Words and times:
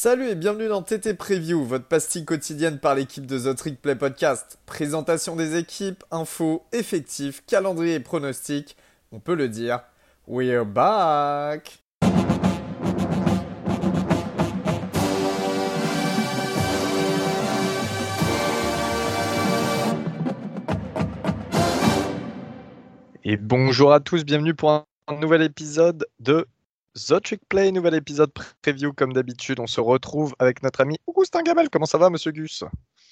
Salut 0.00 0.28
et 0.28 0.36
bienvenue 0.36 0.68
dans 0.68 0.80
TT 0.80 1.14
Preview, 1.14 1.64
votre 1.64 1.86
pastille 1.86 2.24
quotidienne 2.24 2.78
par 2.78 2.94
l'équipe 2.94 3.26
de 3.26 3.36
The 3.36 3.56
Trick 3.56 3.82
Play 3.82 3.96
Podcast. 3.96 4.60
Présentation 4.64 5.34
des 5.34 5.56
équipes, 5.56 6.04
infos, 6.12 6.64
effectifs, 6.70 7.42
calendrier 7.48 7.94
et 7.94 8.00
pronostics. 8.00 8.76
On 9.10 9.18
peut 9.18 9.34
le 9.34 9.48
dire, 9.48 9.80
we're 10.28 10.64
back! 10.64 11.82
Et 23.24 23.36
bonjour 23.36 23.92
à 23.92 23.98
tous, 23.98 24.24
bienvenue 24.24 24.54
pour 24.54 24.70
un 24.70 24.86
nouvel 25.20 25.42
épisode 25.42 26.06
de 26.20 26.46
The 27.06 27.22
Trick 27.22 27.40
Play, 27.48 27.70
nouvel 27.70 27.94
épisode 27.94 28.32
preview 28.62 28.92
comme 28.92 29.12
d'habitude. 29.12 29.60
On 29.60 29.66
se 29.66 29.80
retrouve 29.80 30.34
avec 30.38 30.62
notre 30.62 30.80
ami 30.80 30.96
Augustin 31.06 31.42
Gamel. 31.42 31.70
Comment 31.70 31.86
ça 31.86 31.98
va, 31.98 32.10
monsieur 32.10 32.32
Gus? 32.32 32.64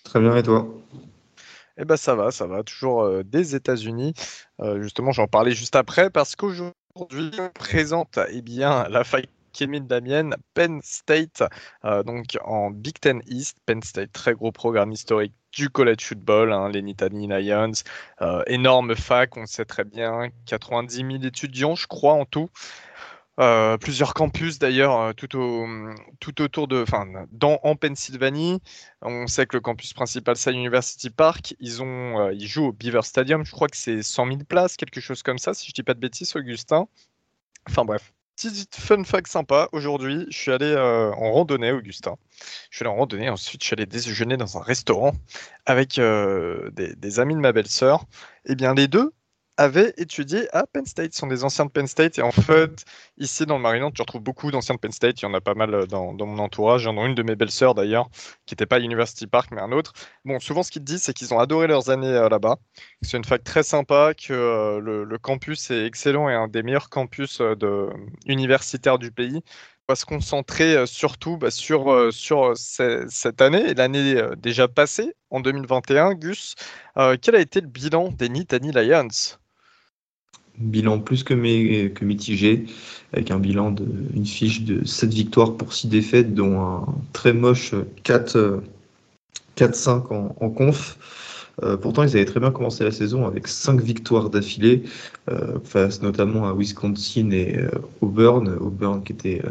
Très 0.03 0.21
bien, 0.21 0.37
et 0.37 0.43
toi? 0.43 0.67
Eh 1.79 1.85
ben 1.85 1.97
ça 1.97 2.15
va, 2.15 2.31
ça 2.31 2.47
va, 2.47 2.63
toujours 2.63 3.03
euh, 3.03 3.23
des 3.23 3.55
États-Unis. 3.55 4.15
Euh, 4.61 4.83
justement, 4.83 5.13
j'en 5.13 5.27
parlais 5.27 5.53
juste 5.53 5.77
après 5.77 6.11
parce 6.11 6.35
qu'aujourd'hui, 6.35 6.73
on 7.39 7.51
présente 7.55 8.19
eh 8.31 8.43
bien, 8.43 8.89
la 8.89 9.05
faille 9.05 9.29
Kémine 9.53 9.87
Damienne, 9.87 10.35
Penn 10.55 10.81
State, 10.83 11.43
euh, 11.85 12.03
donc 12.03 12.39
en 12.45 12.71
Big 12.71 12.99
Ten 12.99 13.23
East. 13.27 13.59
Penn 13.67 13.83
State, 13.83 14.13
très 14.13 14.35
gros 14.35 14.53
programme 14.53 14.93
historique 14.93 15.35
du 15.53 15.71
college 15.71 16.03
football, 16.03 16.53
hein, 16.53 16.69
les 16.71 16.83
Nittany 16.83 17.29
Lions, 17.29 17.73
énorme 18.47 18.95
fac, 18.95 19.37
on 19.37 19.43
le 19.43 19.47
sait 19.47 19.65
très 19.65 19.85
bien, 19.85 20.29
90 20.47 20.97
000 20.97 21.11
étudiants, 21.25 21.75
je 21.75 21.87
crois, 21.87 22.13
en 22.13 22.27
tout. 22.27 22.51
Euh, 23.39 23.77
plusieurs 23.77 24.15
campus 24.15 24.59
d'ailleurs 24.59 24.99
euh, 24.99 25.13
tout, 25.13 25.29
tout 26.21 26.41
autour 26.41 26.69
de, 26.69 26.85
dans 27.33 27.61
en 27.63 27.77
Pennsylvanie. 27.77 28.63
On 29.03 29.27
sait 29.27 29.47
que 29.47 29.57
le 29.57 29.61
campus 29.61 29.93
principal 29.93 30.37
c'est 30.37 30.53
University 30.53 31.11
Park. 31.11 31.55
Ils 31.61 31.83
ont, 31.83 32.21
euh, 32.21 32.33
ils 32.33 32.47
jouent 32.47 32.69
au 32.69 32.73
Beaver 32.73 33.03
Stadium. 33.03 33.45
Je 33.45 33.53
crois 33.53 33.69
que 33.69 33.77
c'est 33.77 34.03
100 34.03 34.27
000 34.27 34.39
places, 34.49 34.77
quelque 34.77 35.01
chose 35.01 35.23
comme 35.23 35.39
ça, 35.39 35.53
si 35.53 35.69
je 35.69 35.73
dis 35.73 35.83
pas 35.83 35.93
de 35.93 36.01
bêtises, 36.01 36.35
Augustin. 36.35 36.89
Enfin 37.69 37.85
bref, 37.85 38.15
petit 38.37 38.67
fun 38.73 39.05
fact 39.05 39.27
sympa. 39.27 39.69
Aujourd'hui, 39.73 40.27
je 40.31 40.39
suis 40.39 40.53
allé 40.53 40.75
en 40.75 41.33
randonnée, 41.33 41.73
Augustin. 41.73 42.17
Je 42.71 42.77
suis 42.79 42.85
allé 42.85 42.95
en 42.95 42.97
randonnée. 42.97 43.29
Ensuite, 43.29 43.63
je 43.63 43.67
suis 43.67 43.75
allé 43.75 43.87
déjeuner 43.87 44.39
dans 44.39 44.57
un 44.57 44.63
restaurant 44.63 45.13
avec 45.67 45.97
des, 45.97 46.95
des 46.97 47.21
amis 47.21 47.35
de 47.35 47.41
ma 47.41 47.53
belle-sœur. 47.53 48.05
Eh 48.47 48.55
bien, 48.55 48.75
les 48.75 48.89
deux 48.89 49.13
avaient 49.57 49.95
étudié 49.97 50.49
à 50.55 50.67
Penn 50.67 50.85
State, 50.85 51.13
Ce 51.15 51.21
sont 51.21 51.27
des 51.27 51.45
anciens 51.45 51.65
de 51.65 51.71
Penn 51.71 51.87
State. 51.87 52.19
Et 52.19 52.23
en 52.23 52.31
fait, 52.33 52.85
ici 53.19 53.47
dans 53.47 53.57
le 53.57 53.63
Maryland, 53.63 53.91
tu 53.91 54.03
retrouves 54.03 54.23
beaucoup 54.23 54.51
d'anciens 54.51 54.75
de 54.75 54.81
Penn 54.81 54.93
State. 54.93 55.21
Il 55.21 55.25
y 55.25 55.29
en 55.29 55.35
a 55.35 55.41
pas 55.41 55.55
mal 55.55 55.75
euh, 55.75 55.87
dans, 55.87 56.13
mon 56.15 56.39
entourage. 56.39 56.83
J'en 56.83 56.97
ai 56.97 57.07
une 57.07 57.15
de 57.15 57.23
mes 57.23 57.37
belles-sœurs 57.37 57.75
d'ailleurs, 57.75 58.09
qui 58.47 58.55
n'était 58.55 58.67
pas 58.67 58.77
à 58.77 58.81
University 58.81 59.27
Park, 59.27 59.51
mais 59.53 59.61
un 59.61 59.73
autre. 59.73 59.93
Bon, 60.25 60.39
souvent, 60.41 60.63
ce 60.63 60.71
qu'ils 60.71 60.85
disent, 60.85 61.03
c'est 61.03 61.15
qu'ils 61.15 61.33
ont 61.35 61.39
adoré 61.39 61.67
leurs 61.67 61.91
années 61.91 62.07
euh, 62.09 62.29
là-bas. 62.29 62.57
C'est 63.03 63.17
une 63.17 63.25
fac 63.25 63.43
très 63.45 63.63
sympa, 63.63 64.13
que 64.15 64.33
euh, 64.33 64.81
le, 64.81 65.19
campus 65.19 65.71
est 65.71 65.87
excellent 65.87 66.29
et 66.29 66.35
un 66.35 66.49
des 66.49 66.63
meilleurs 66.63 66.91
campus 66.91 67.41
universitaires 68.27 68.99
du 68.99 69.11
pays. 69.11 69.41
On 69.89 69.93
va 69.93 69.97
se 69.97 70.05
concentrer 70.05 70.87
surtout 70.87 71.37
bah, 71.39 71.51
sur, 71.51 72.13
sur 72.13 72.57
ce- 72.57 73.07
cette 73.09 73.41
année 73.41 73.71
et 73.71 73.75
l'année 73.75 74.21
déjà 74.37 74.69
passée, 74.69 75.15
en 75.31 75.41
2021. 75.41 76.15
Gus, 76.15 76.55
quel 77.23 77.35
a 77.35 77.41
été 77.41 77.61
le 77.61 77.69
bilan 77.69 78.11
des 78.11 78.29
Nittany 78.29 78.73
Lions? 78.73 79.09
Bilan 80.59 81.01
plus 81.01 81.23
que, 81.23 81.35
mitigé, 81.35 82.65
avec 83.13 83.31
un 83.31 83.39
bilan 83.39 83.73
de 83.73 83.87
une 84.15 84.27
fiche 84.27 84.63
de 84.63 84.85
7 84.85 85.13
victoires 85.13 85.55
pour 85.55 85.73
6 85.73 85.89
défaites, 85.89 86.35
dont 86.35 86.61
un 86.61 86.87
très 87.13 87.33
moche 87.33 87.75
4, 88.05 88.37
euh, 88.37 88.61
4-5 89.57 90.35
en, 90.41 90.51
conf. 90.51 90.99
Euh, 91.63 91.77
pourtant, 91.77 92.03
ils 92.03 92.11
avaient 92.11 92.27
très 92.27 92.41
bien 92.41 92.51
commencé 92.51 92.85
la 92.85 92.91
saison 92.91 93.27
avec 93.27 93.49
5 93.49 93.81
victoires 93.81 94.29
d'affilée, 94.29 94.85
euh, 95.31 95.59
face 95.65 96.03
notamment 96.03 96.47
à 96.47 96.55
Wisconsin 96.55 97.31
et 97.31 97.57
euh, 97.57 97.71
Auburn. 98.03 98.49
Auburn 98.61 99.03
qui 99.03 99.13
était 99.13 99.43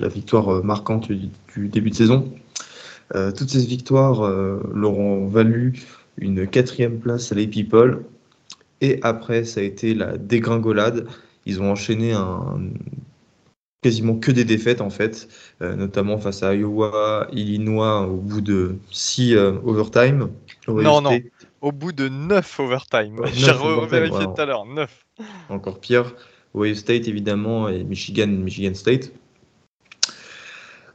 la 0.00 0.08
victoire 0.08 0.64
marquante 0.64 1.12
du, 1.12 1.68
début 1.68 1.90
de 1.90 1.94
saison. 1.94 2.32
Toutes 3.14 3.48
ces 3.48 3.64
victoires 3.64 4.20
leur 4.74 4.98
ont 4.98 5.28
valu 5.28 5.82
une 6.18 6.46
quatrième 6.46 6.98
place 6.98 7.32
à 7.32 7.34
les 7.34 7.46
People. 7.46 8.04
Et 8.80 9.00
après, 9.02 9.44
ça 9.44 9.60
a 9.60 9.62
été 9.62 9.94
la 9.94 10.16
dégringolade. 10.16 11.06
Ils 11.46 11.60
ont 11.62 11.70
enchaîné 11.70 12.12
un, 12.12 12.60
quasiment 13.82 14.16
que 14.16 14.30
des 14.30 14.44
défaites, 14.44 14.80
en 14.80 14.90
fait, 14.90 15.28
euh, 15.62 15.74
notamment 15.74 16.18
face 16.18 16.42
à 16.42 16.54
Iowa, 16.54 17.28
Illinois, 17.32 18.06
au 18.06 18.16
bout 18.16 18.40
de 18.40 18.76
six 18.90 19.34
euh, 19.34 19.52
overtime. 19.64 20.30
Non, 20.66 21.00
non. 21.00 21.18
Au 21.60 21.72
bout 21.72 21.90
de 21.90 22.08
9 22.08 22.60
overtime. 22.60 23.18
Ouais, 23.18 23.30
J'ai 23.32 23.50
revérifié 23.50 24.26
tout 24.26 24.40
à 24.40 24.44
l'heure. 24.44 24.64
9. 24.64 25.06
encore 25.48 25.80
pire. 25.80 26.14
Ohio 26.54 26.74
State, 26.74 27.08
évidemment, 27.08 27.68
et 27.68 27.82
Michigan, 27.82 28.28
Michigan 28.28 28.74
State. 28.74 29.12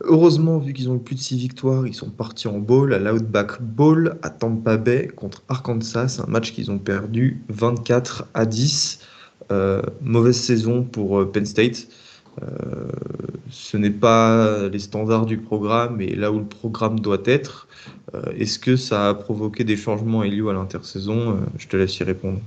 Heureusement, 0.05 0.57
vu 0.57 0.73
qu'ils 0.73 0.89
ont 0.89 0.99
plus 0.99 1.15
de 1.15 1.21
6 1.21 1.37
victoires, 1.37 1.87
ils 1.87 1.93
sont 1.93 2.09
partis 2.09 2.49
en 2.49 2.59
bowl, 2.59 2.93
à 2.93 2.99
l'Outback 2.99 3.61
Bowl, 3.61 4.17
à 4.21 4.29
Tampa 4.29 4.75
Bay, 4.75 5.07
contre 5.15 5.43
Arkansas, 5.47 6.21
un 6.21 6.29
match 6.29 6.51
qu'ils 6.51 6.71
ont 6.71 6.77
perdu 6.77 7.41
24 7.47 8.27
à 8.33 8.45
10. 8.45 8.99
Euh, 9.51 9.81
mauvaise 10.01 10.37
saison 10.37 10.83
pour 10.83 11.19
euh, 11.19 11.31
Penn 11.31 11.45
State. 11.45 11.87
Euh, 12.41 12.87
ce 13.49 13.77
n'est 13.77 13.91
pas 13.91 14.67
les 14.67 14.79
standards 14.79 15.25
du 15.25 15.37
programme 15.37 16.01
et 16.01 16.15
là 16.15 16.31
où 16.31 16.39
le 16.39 16.45
programme 16.45 16.99
doit 16.99 17.21
être. 17.25 17.67
Est-ce 18.37 18.59
que 18.59 18.75
ça 18.75 19.09
a 19.09 19.13
provoqué 19.13 19.63
des 19.63 19.75
changements, 19.75 20.23
Elio, 20.23 20.49
à 20.49 20.53
l'intersaison? 20.53 21.39
Je 21.57 21.67
te 21.67 21.77
laisse 21.77 21.97
y 21.97 22.03
répondre. 22.03 22.39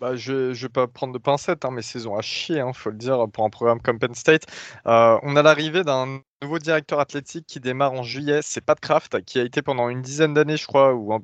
Bah, 0.00 0.16
je 0.16 0.32
ne 0.50 0.52
vais 0.54 0.68
pas 0.68 0.86
prendre 0.88 1.12
de 1.12 1.18
pincettes, 1.18 1.64
hein, 1.64 1.70
mais 1.70 1.80
saison 1.82 2.16
à 2.16 2.20
chier, 2.20 2.62
il 2.66 2.74
faut 2.74 2.90
le 2.90 2.96
dire, 2.96 3.26
pour 3.32 3.44
un 3.44 3.50
programme 3.50 3.80
comme 3.80 3.98
Penn 3.98 4.14
State. 4.14 4.44
Euh, 4.86 5.18
on 5.22 5.36
a 5.36 5.42
l'arrivée 5.42 5.84
d'un 5.84 6.20
nouveau 6.42 6.58
directeur 6.58 6.98
athlétique 7.00 7.46
qui 7.46 7.60
démarre 7.60 7.92
en 7.92 8.02
juillet, 8.02 8.40
c'est 8.42 8.60
Pat 8.60 8.78
Kraft, 8.78 9.24
qui 9.24 9.38
a 9.38 9.44
été 9.44 9.62
pendant 9.62 9.88
une 9.88 10.02
dizaine 10.02 10.34
d'années, 10.34 10.56
je 10.56 10.66
crois, 10.66 10.94
ou 10.94 11.18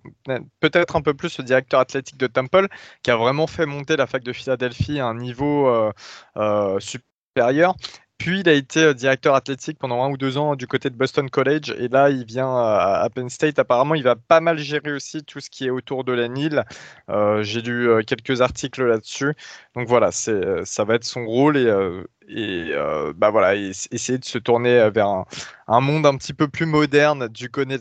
peut-être 0.60 0.96
un 0.96 1.02
peu 1.02 1.14
plus 1.14 1.36
le 1.38 1.44
directeur 1.44 1.80
athlétique 1.80 2.16
de 2.16 2.26
Temple, 2.28 2.68
qui 3.02 3.10
a 3.10 3.16
vraiment 3.16 3.46
fait 3.46 3.66
monter 3.66 3.96
la 3.96 4.06
fac 4.06 4.22
de 4.22 4.32
Philadelphie 4.32 5.00
à 5.00 5.06
un 5.06 5.14
niveau 5.14 5.68
euh, 5.68 5.92
euh, 6.36 6.78
supérieur. 6.80 7.74
Puis 8.20 8.40
il 8.40 8.48
a 8.50 8.52
été 8.52 8.80
euh, 8.84 8.92
directeur 8.92 9.34
athlétique 9.34 9.78
pendant 9.78 10.02
un 10.04 10.10
ou 10.10 10.18
deux 10.18 10.36
ans 10.36 10.54
du 10.54 10.66
côté 10.66 10.90
de 10.90 10.94
Boston 10.94 11.30
College, 11.30 11.70
et 11.78 11.88
là 11.88 12.10
il 12.10 12.26
vient 12.26 12.50
à, 12.54 13.00
à 13.02 13.08
Penn 13.08 13.30
State. 13.30 13.58
Apparemment, 13.58 13.94
il 13.94 14.02
va 14.02 14.14
pas 14.14 14.40
mal 14.40 14.58
gérer 14.58 14.92
aussi 14.92 15.24
tout 15.24 15.40
ce 15.40 15.48
qui 15.48 15.64
est 15.64 15.70
autour 15.70 16.04
de 16.04 16.12
la 16.12 16.28
Nile. 16.28 16.64
Euh, 17.08 17.42
J'ai 17.42 17.62
lu 17.62 17.88
euh, 17.88 18.02
quelques 18.02 18.42
articles 18.42 18.84
là-dessus. 18.84 19.32
Donc 19.74 19.88
voilà, 19.88 20.10
euh, 20.28 20.62
ça 20.66 20.84
va 20.84 20.96
être 20.96 21.04
son 21.04 21.24
rôle 21.24 21.56
et, 21.56 21.64
euh, 21.64 22.04
euh, 22.30 23.14
bah 23.16 23.30
voilà, 23.30 23.54
essayer 23.56 24.18
de 24.18 24.24
se 24.26 24.36
tourner 24.38 24.90
vers 24.90 25.08
un, 25.66 25.80
monde 25.80 26.04
un 26.04 26.16
petit 26.18 26.34
peu 26.34 26.46
plus 26.46 26.66
moderne 26.66 27.26
du, 27.28 27.48
côté- 27.48 27.78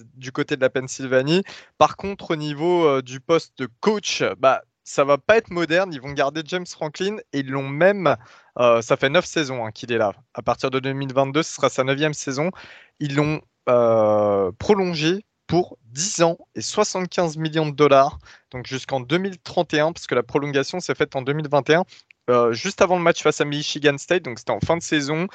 de 0.55 0.61
la 0.61 0.69
Pennsylvanie. 0.69 1.43
Par 1.77 1.97
contre, 1.97 2.31
au 2.31 2.35
niveau 2.37 2.85
euh, 2.87 3.01
du 3.01 3.19
poste 3.19 3.57
de 3.59 3.67
coach, 3.81 4.23
bah 4.39 4.61
ça 4.85 5.03
va 5.03 5.17
pas 5.17 5.37
être 5.37 5.51
moderne. 5.51 5.93
Ils 5.93 6.01
vont 6.01 6.13
garder 6.13 6.41
James 6.45 6.65
Franklin 6.65 7.17
et 7.33 7.39
ils 7.39 7.49
l'ont 7.49 7.67
même. 7.67 8.15
Euh, 8.59 8.81
ça 8.81 8.97
fait 8.97 9.09
neuf 9.09 9.25
saisons 9.25 9.65
hein, 9.65 9.71
qu'il 9.71 9.91
est 9.91 9.97
là. 9.97 10.13
À 10.33 10.41
partir 10.41 10.69
de 10.69 10.79
2022, 10.79 11.43
ce 11.43 11.55
sera 11.55 11.69
sa 11.69 11.83
neuvième 11.83 12.13
saison. 12.13 12.51
Ils 12.99 13.15
l'ont 13.15 13.41
euh, 13.69 14.51
prolongé 14.59 15.25
pour 15.47 15.77
10 15.85 16.23
ans 16.23 16.37
et 16.55 16.61
75 16.61 17.37
millions 17.37 17.67
de 17.67 17.75
dollars 17.75 18.19
donc 18.51 18.67
jusqu'en 18.67 18.99
2031, 18.99 19.93
parce 19.93 20.07
que 20.07 20.15
la 20.15 20.23
prolongation 20.23 20.79
s'est 20.79 20.95
faite 20.95 21.15
en 21.15 21.21
2021, 21.21 21.85
euh, 22.29 22.51
juste 22.51 22.81
avant 22.81 22.97
le 22.97 23.03
match 23.03 23.23
face 23.23 23.41
à 23.41 23.45
Michigan 23.45 23.97
State, 23.97 24.23
donc 24.23 24.39
c'était 24.39 24.51
en 24.51 24.59
fin 24.59 24.77
de 24.77 24.83
saison. 24.83 25.27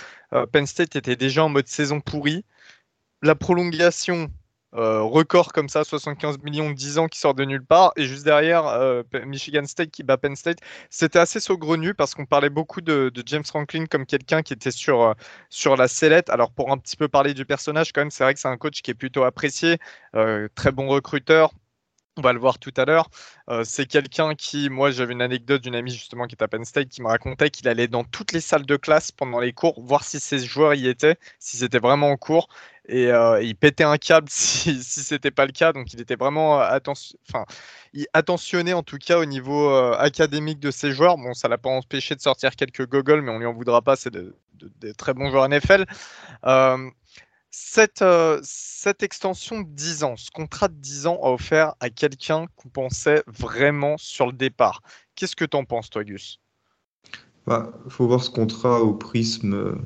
Penn 0.53 0.67
State 0.67 0.97
était 0.97 1.17
déjà 1.17 1.45
en 1.45 1.49
mode 1.49 1.67
saison 1.67 2.01
pourrie. 2.01 2.45
La 3.23 3.35
prolongation, 3.35 4.29
euh, 4.76 5.03
record 5.03 5.53
comme 5.53 5.69
ça, 5.69 5.85
75 5.85 6.38
millions 6.43 6.71
de 6.71 6.75
10 6.75 6.99
ans 6.99 7.09
qui 7.09 7.19
sort 7.19 7.35
de 7.35 7.44
nulle 7.44 7.65
part, 7.65 7.93
et 7.97 8.05
juste 8.05 8.25
derrière, 8.25 8.67
euh, 8.67 9.03
Michigan 9.25 9.65
State 9.67 9.91
qui 9.91 10.03
bat 10.03 10.17
Penn 10.17 10.35
State. 10.37 10.59
C'était 10.91 11.19
assez 11.19 11.41
saugrenu 11.41 11.94
parce 11.94 12.15
qu'on 12.15 12.26
parlait 12.26 12.50
beaucoup 12.50 12.81
de, 12.81 13.12
James 13.26 13.44
Franklin 13.44 13.87
comme 13.87 14.06
quelqu'un 14.06 14.43
qui 14.43 14.53
était 14.53 14.71
sur, 14.71 15.03
euh, 15.03 15.15
sur 15.49 15.76
la 15.76 15.88
sellette. 15.88 16.29
Alors 16.31 16.50
pour 16.50 16.73
un 16.73 16.79
petit 16.79 16.97
peu 16.97 17.09
parler 17.09 17.35
du 17.35 17.44
personnage, 17.44 17.93
quand 17.93 18.00
même, 18.00 18.11
c'est 18.11 18.25
vrai 18.25 18.35
que 18.35 18.41
c'est 18.41 18.49
un 18.49 18.56
coach 18.56 18.82
qui 18.82 18.91
est 18.91 18.94
plutôt 18.94 19.25
apprécié, 19.25 19.79
très 20.55 20.73
bon 20.73 20.88
recruteur. 20.88 21.53
On 22.17 22.23
va 22.23 22.32
le 22.32 22.38
voir 22.38 22.59
tout 22.59 22.73
à 22.76 22.85
l'heure. 22.85 23.09
C'est 23.65 23.87
quelqu'un 23.87 24.35
qui, 24.37 24.71
moi, 24.71 24.91
j'avais 24.93 25.12
une 25.15 25.23
anecdote 25.23 25.62
d'une 25.62 25.75
amie 25.75 25.91
justement 25.91 26.26
qui 26.26 26.37
est 26.37 26.43
à 26.43 26.49
Penn 26.49 26.65
State 26.65 26.88
qui 26.88 27.03
me 27.03 27.09
racontait 27.09 27.50
qu'il 27.50 27.67
allait 27.69 27.88
dans 27.88 28.05
toutes 28.05 28.32
les 28.32 28.41
salles 28.41 28.67
de 28.67 28.76
classe 28.76 29.11
pendant 29.11 29.41
les 29.41 29.53
cours 29.53 29.81
voir 29.82 30.05
si 30.05 30.21
ses 30.21 30.38
joueurs 30.38 30.75
y 30.75 30.87
étaient, 30.87 31.17
si 31.41 31.56
c'était 31.56 31.81
vraiment 31.81 32.11
en 32.11 32.17
cours. 32.17 32.49
Et 32.89 33.09
euh, 33.13 33.43
il 33.43 33.57
pétait 33.57 33.85
un 33.85 33.97
câble 33.99 34.29
si, 34.31 34.83
si 34.83 35.01
c'était 35.03 35.31
pas 35.31 35.47
le 35.47 35.53
cas. 35.53 35.73
Donc 35.73 35.93
il 35.95 36.01
était 36.01 36.17
vraiment 36.17 36.61
euh, 36.61 36.65
attention, 36.69 37.19
enfin, 37.31 37.45
attentionné 38.13 38.75
en 38.75 38.83
tout 38.83 38.99
cas 38.99 39.19
au 39.19 39.25
niveau 39.25 39.71
euh, 39.71 39.97
académique 39.99 40.61
de 40.61 40.71
ses 40.71 40.93
joueurs. 40.93 41.17
Bon, 41.19 41.35
ça 41.35 41.49
l'a 41.49 41.59
pas 41.59 41.71
empêché 41.71 42.15
de 42.15 42.21
sortir 42.21 42.57
quelques 42.57 42.89
gogoles, 42.89 43.23
mais 43.23 43.31
on 43.33 43.39
lui 43.39 43.47
en 43.47 43.55
voudra 43.55 43.83
pas. 43.83 43.97
C'est 43.97 44.11
de, 44.13 44.37
de- 44.55 44.73
des 44.81 44.95
très 44.95 45.15
bons 45.15 45.31
joueurs 45.31 45.45
NFL. 45.47 45.87
Euh, 46.47 46.91
Cette, 47.51 48.05
cette 48.43 49.03
extension 49.03 49.61
de 49.63 49.69
10 49.69 50.05
ans, 50.05 50.17
ce 50.17 50.31
contrat 50.31 50.69
de 50.69 50.75
10 50.75 51.07
ans 51.07 51.19
a 51.23 51.31
offert 51.31 51.75
à 51.81 51.91
quelqu'un 51.91 52.47
qu'on 52.57 52.69
pensait 52.69 53.23
vraiment 53.29 53.97
sur 53.99 54.27
le 54.27 54.33
départ. 54.35 54.83
Qu'est-ce 55.15 55.37
que 55.37 55.45
tu 55.47 55.57
en 55.57 55.65
penses, 55.65 55.91
toi, 55.91 56.05
Gus? 56.05 56.41
Il 57.47 57.51
bah, 57.51 57.73
faut 57.89 58.07
voir 58.07 58.23
ce 58.23 58.31
contrat 58.31 58.81
au 58.81 58.95
prisme 58.95 59.77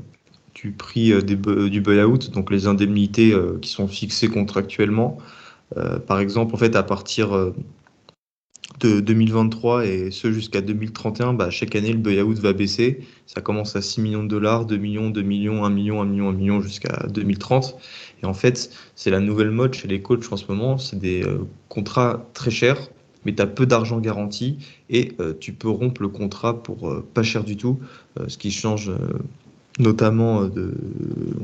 du 0.63 0.73
prix 0.73 1.13
euh, 1.13 1.23
du 1.23 1.81
buyout, 1.81 2.31
donc 2.33 2.51
les 2.51 2.67
indemnités 2.67 3.35
qui 3.63 3.71
sont 3.71 3.89
fixées 3.89 4.29
contractuellement. 4.29 5.19
par 6.07 6.21
exemple, 6.21 6.55
en 6.55 6.59
fait, 6.59 6.75
à 6.77 6.83
partir 6.83 7.53
de 8.81 9.01
2023 9.01 9.87
et 9.87 10.11
ce 10.11 10.31
jusqu'à 10.31 10.61
2031, 10.61 11.35
bah, 11.35 11.51
chaque 11.51 11.75
année, 11.75 11.93
le 11.93 11.99
buyout 11.99 12.35
va 12.35 12.53
baisser. 12.53 13.01
Ça 13.27 13.41
commence 13.41 13.77
à 13.77 13.83
6 13.83 14.01
millions 14.01 14.23
de 14.23 14.29
dollars, 14.29 14.67
2 14.67 14.77
millions, 14.77 15.11
2 15.11 15.23
millions, 15.23 15.65
1 15.65 15.71
million, 15.71 16.01
1 16.03 16.05
million, 16.05 16.29
1 16.29 16.33
million 16.33 16.61
jusqu'à 16.61 17.07
2030. 17.09 17.77
Et 18.23 18.27
en 18.27 18.35
fait, 18.35 18.71
c'est 18.95 19.11
la 19.11 19.21
nouvelle 19.21 19.51
mode 19.51 19.75
chez 19.75 19.89
les 19.89 20.01
coachs 20.01 20.33
en 20.33 20.37
ce 20.37 20.47
moment. 20.49 20.79
C'est 20.79 20.99
des 20.99 21.23
euh, 21.25 21.39
contrats 21.69 22.29
très 22.35 22.51
chers, 22.51 22.89
mais 23.25 23.35
tu 23.35 23.43
as 23.43 23.47
peu 23.47 23.67
d'argent 23.67 24.01
garanti 24.01 24.59
et 24.91 25.13
euh, 25.21 25.35
tu 25.39 25.53
peux 25.53 25.71
rompre 25.71 26.03
le 26.03 26.09
contrat 26.09 26.63
pour 26.63 26.89
euh, 26.89 27.07
pas 27.15 27.23
cher 27.23 27.45
du 27.45 27.57
tout, 27.57 27.81
ce 28.27 28.37
qui 28.37 28.51
change 28.51 28.91
notamment 29.79 30.45
de. 30.45 30.75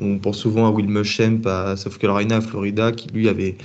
On 0.00 0.18
pense 0.18 0.38
souvent 0.38 0.66
à 0.66 0.70
Will 0.70 0.88
Muschamp 0.88 1.42
à 1.46 1.76
South 1.76 1.98
Carolina, 1.98 2.36
à 2.36 2.40
Florida, 2.40 2.92
qui 2.92 3.08
lui 3.08 3.28
avait 3.28 3.56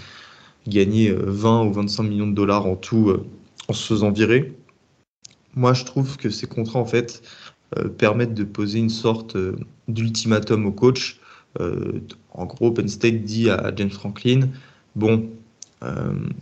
gagné 0.68 1.12
20 1.12 1.66
ou 1.66 1.74
25 1.74 2.04
millions 2.04 2.28
de 2.28 2.36
dollars 2.36 2.66
en 2.66 2.76
tout 2.76 3.14
en 3.68 3.74
se 3.74 3.88
faisant 3.88 4.12
virer. 4.12 4.54
Moi, 5.56 5.74
je 5.74 5.84
trouve 5.84 6.18
que 6.18 6.30
ces 6.30 6.48
contrats, 6.48 6.80
en 6.80 6.86
fait, 6.86 7.22
euh, 7.78 7.88
permettent 7.88 8.34
de 8.34 8.44
poser 8.44 8.80
une 8.80 8.90
sorte 8.90 9.36
euh, 9.36 9.56
d'ultimatum 9.88 10.66
au 10.66 10.72
coach. 10.72 11.20
Euh, 11.60 12.00
en 12.34 12.46
gros, 12.46 12.72
Penn 12.72 12.88
State 12.88 13.24
dit 13.24 13.50
à 13.50 13.72
James 13.76 13.92
Franklin, 13.92 14.50
bon, 14.96 15.30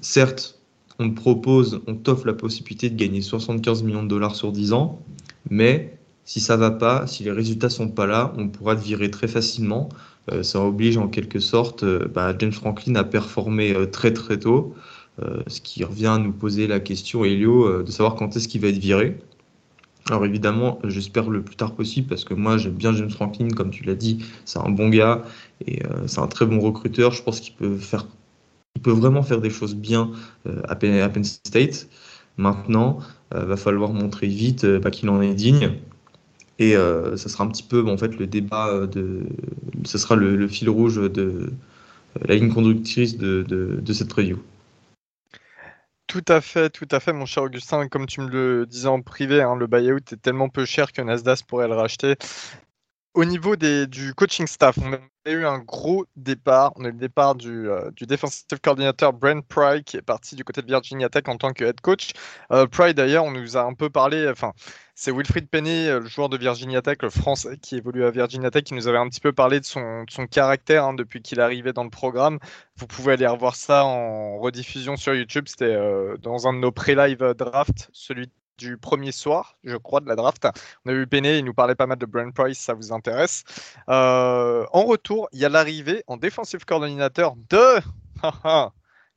certes, 0.02 0.60
on 1.00 1.10
te 1.10 1.16
propose, 1.16 1.82
on 1.88 1.96
t'offre 1.96 2.26
la 2.26 2.34
possibilité 2.34 2.90
de 2.90 2.96
gagner 2.96 3.22
75 3.22 3.84
millions 3.84 4.04
de 4.04 4.08
dollars 4.08 4.36
sur 4.36 4.52
10 4.52 4.74
ans, 4.74 5.00
mais 5.50 5.97
si 6.28 6.40
ça 6.40 6.58
va 6.58 6.70
pas, 6.70 7.08
si 7.08 7.24
les 7.24 7.32
résultats 7.32 7.70
sont 7.70 7.90
pas 7.90 8.06
là, 8.06 8.34
on 8.38 8.50
pourra 8.50 8.76
te 8.76 8.82
virer 8.82 9.10
très 9.10 9.28
facilement. 9.28 9.90
ça 10.44 10.62
oblige 10.62 10.98
en 10.98 11.08
quelque 11.08 11.40
sorte 11.40 11.84
bah, 11.86 12.36
James 12.38 12.52
Franklin 12.52 12.96
à 12.96 13.04
performer 13.04 13.76
très 13.92 14.14
très 14.14 14.38
tôt. 14.38 14.76
Euh, 15.24 15.42
ce 15.48 15.62
qui 15.62 15.84
revient 15.84 16.08
à 16.08 16.18
nous 16.20 16.32
poser 16.32 16.68
la 16.68 16.80
question, 16.80 17.26
Elio, 17.26 17.66
euh, 17.66 17.84
de 17.84 17.90
savoir 17.90 18.16
quand 18.16 18.36
est-ce 18.36 18.48
qu'il 18.48 18.62
va 18.62 18.68
être 18.68 18.78
viré. 18.78 19.18
Alors 20.10 20.26
évidemment, 20.26 20.80
j'espère 20.84 21.30
le 21.30 21.42
plus 21.42 21.56
tard 21.56 21.74
possible 21.74 22.08
parce 22.08 22.24
que 22.24 22.34
moi 22.34 22.58
j'aime 22.58 22.74
bien 22.74 22.94
James 22.94 23.10
Franklin, 23.10 23.50
comme 23.50 23.72
tu 23.72 23.84
l'as 23.84 23.96
dit, 23.96 24.24
c'est 24.46 24.60
un 24.60 24.70
bon 24.70 24.90
gars 24.90 25.24
et 25.66 25.84
euh, 25.86 26.08
c'est 26.08 26.20
un 26.20 26.28
très 26.28 26.46
bon 26.46 26.60
recruteur. 26.60 27.12
Je 27.12 27.24
pense 27.24 27.40
qu'il 27.40 27.56
peut 27.56 27.78
faire, 27.78 28.06
il 28.76 28.82
peut 28.82 28.92
vraiment 28.92 29.24
faire 29.24 29.42
des 29.42 29.50
choses 29.50 29.76
bien 29.76 30.12
à, 30.68 30.76
Penn, 30.76 31.24
State. 31.24 31.90
Maintenant, 32.38 33.00
va 33.32 33.58
falloir 33.58 33.92
montrer 33.94 34.28
vite 34.28 34.66
bah, 34.66 34.92
qu'il 34.92 35.10
en 35.10 35.22
est 35.22 35.34
digne. 35.34 35.72
Et 36.60 36.74
ça 36.74 37.30
sera 37.30 37.44
un 37.44 37.48
petit 37.48 37.64
peu, 37.64 37.88
en 37.88 37.98
fait, 37.98 38.18
le 38.18 38.28
débat 38.28 38.88
de, 38.88 39.24
ce 39.86 39.98
sera 39.98 40.16
le, 40.16 40.48
fil 40.48 40.70
rouge 40.70 40.96
de 40.96 41.52
la 42.26 42.36
ligne 42.36 42.52
conductrice 42.52 43.18
de, 43.18 43.94
cette 43.94 44.12
review. 44.12 44.40
Tout 46.08 46.24
à 46.30 46.40
fait, 46.40 46.70
tout 46.70 46.88
à 46.92 47.00
fait, 47.00 47.12
mon 47.12 47.26
cher 47.26 47.44
Augustin. 47.44 47.90
Comme 47.90 48.06
tu 48.06 48.22
me 48.22 48.30
le 48.30 48.66
disais 48.66 48.88
en 48.88 49.02
privé, 49.02 49.42
hein, 49.42 49.56
le 49.56 49.68
buyout 49.68 49.98
est 49.98 50.22
tellement 50.22 50.48
peu 50.48 50.64
cher 50.64 50.94
que 50.94 51.02
Nasdaq 51.02 51.44
pourrait 51.46 51.68
le 51.68 51.76
racheter. 51.76 52.16
Au 53.18 53.26
niveau 53.26 53.56
des, 53.56 53.88
du 53.88 54.14
coaching 54.14 54.46
staff, 54.46 54.78
on 54.78 54.94
a 54.94 55.00
eu 55.32 55.44
un 55.44 55.58
gros 55.58 56.06
départ. 56.16 56.72
On 56.76 56.86
a 56.86 56.90
eu 56.90 56.92
le 56.92 57.00
départ 57.00 57.34
du, 57.34 57.68
euh, 57.68 57.90
du 57.96 58.06
defensive 58.06 58.60
coordinateur 58.64 59.12
Brent 59.12 59.42
Pry 59.42 59.84
qui 59.84 59.98
est 59.98 60.04
parti 60.04 60.36
du 60.36 60.44
côté 60.44 60.62
de 60.62 60.68
Virginia 60.68 61.10
Tech 61.10 61.24
en 61.26 61.36
tant 61.36 61.52
que 61.52 61.66
head 61.66 61.82
coach. 61.82 62.12
Euh, 62.52 62.68
Pry 62.68 62.94
d'ailleurs, 62.94 63.24
on 63.24 63.32
nous 63.32 63.58
a 63.58 63.62
un 63.64 63.74
peu 63.74 63.90
parlé, 63.90 64.30
enfin, 64.30 64.54
c'est 64.94 65.12
Wilfried 65.12 65.50
Penny, 65.50 65.88
euh, 65.88 66.00
le 66.00 66.06
joueur 66.06 66.30
de 66.30 66.38
Virginia 66.38 66.84
Tech, 66.84 66.98
le 67.02 67.10
français 67.10 67.58
qui 67.58 67.78
évolue 67.78 68.06
à 68.06 68.12
Virginia 68.12 68.52
Tech, 68.52 68.66
qui 68.66 68.76
nous 68.76 68.88
avait 68.88 69.00
un 69.00 69.10
petit 69.10 69.20
peu 69.20 69.34
parlé 69.34 69.60
de 69.60 69.66
son, 69.66 70.06
son 70.08 70.28
caractère 70.28 70.86
hein, 70.86 70.94
depuis 70.94 71.24
qu'il 71.24 71.42
arrivait 71.42 71.74
dans 71.74 71.86
le 71.86 71.90
programme. 71.90 72.38
Vous 72.76 72.86
pouvez 72.86 73.14
aller 73.14 73.26
revoir 73.26 73.56
ça 73.56 73.84
en 73.84 74.38
rediffusion 74.38 74.96
sur 74.96 75.16
YouTube. 75.16 75.46
C'était 75.48 75.76
dans 76.22 76.48
un 76.48 76.54
de 76.54 76.60
nos 76.60 76.72
pré-live 76.72 77.34
draft, 77.36 77.90
celui 77.94 78.30
du 78.58 78.78
premier 78.78 79.12
soir, 79.12 79.58
je 79.64 79.78
crois, 79.78 80.00
de 80.00 80.08
la 80.08 80.16
draft. 80.16 80.48
On 80.86 80.90
a 80.90 80.94
eu 80.94 81.08
Penny, 81.08 81.40
il 81.40 81.46
nous 81.46 81.54
parlait 81.54 81.76
pas 81.76 81.88
mal 81.88 81.98
de 81.98 82.06
Brand 82.06 82.34
Price, 82.34 82.60
ça 82.60 82.74
vous 82.74 82.92
intéresse. 82.92 83.44
Euh, 83.90 84.66
en 84.72 84.84
retour, 84.86 85.30
il 85.32 85.40
y 85.40 85.46
a 85.46 85.50
l'arrivée 85.50 86.04
en 86.08 86.18
défensive 86.18 86.66
coordinateur 86.66 87.36
de 87.50 87.80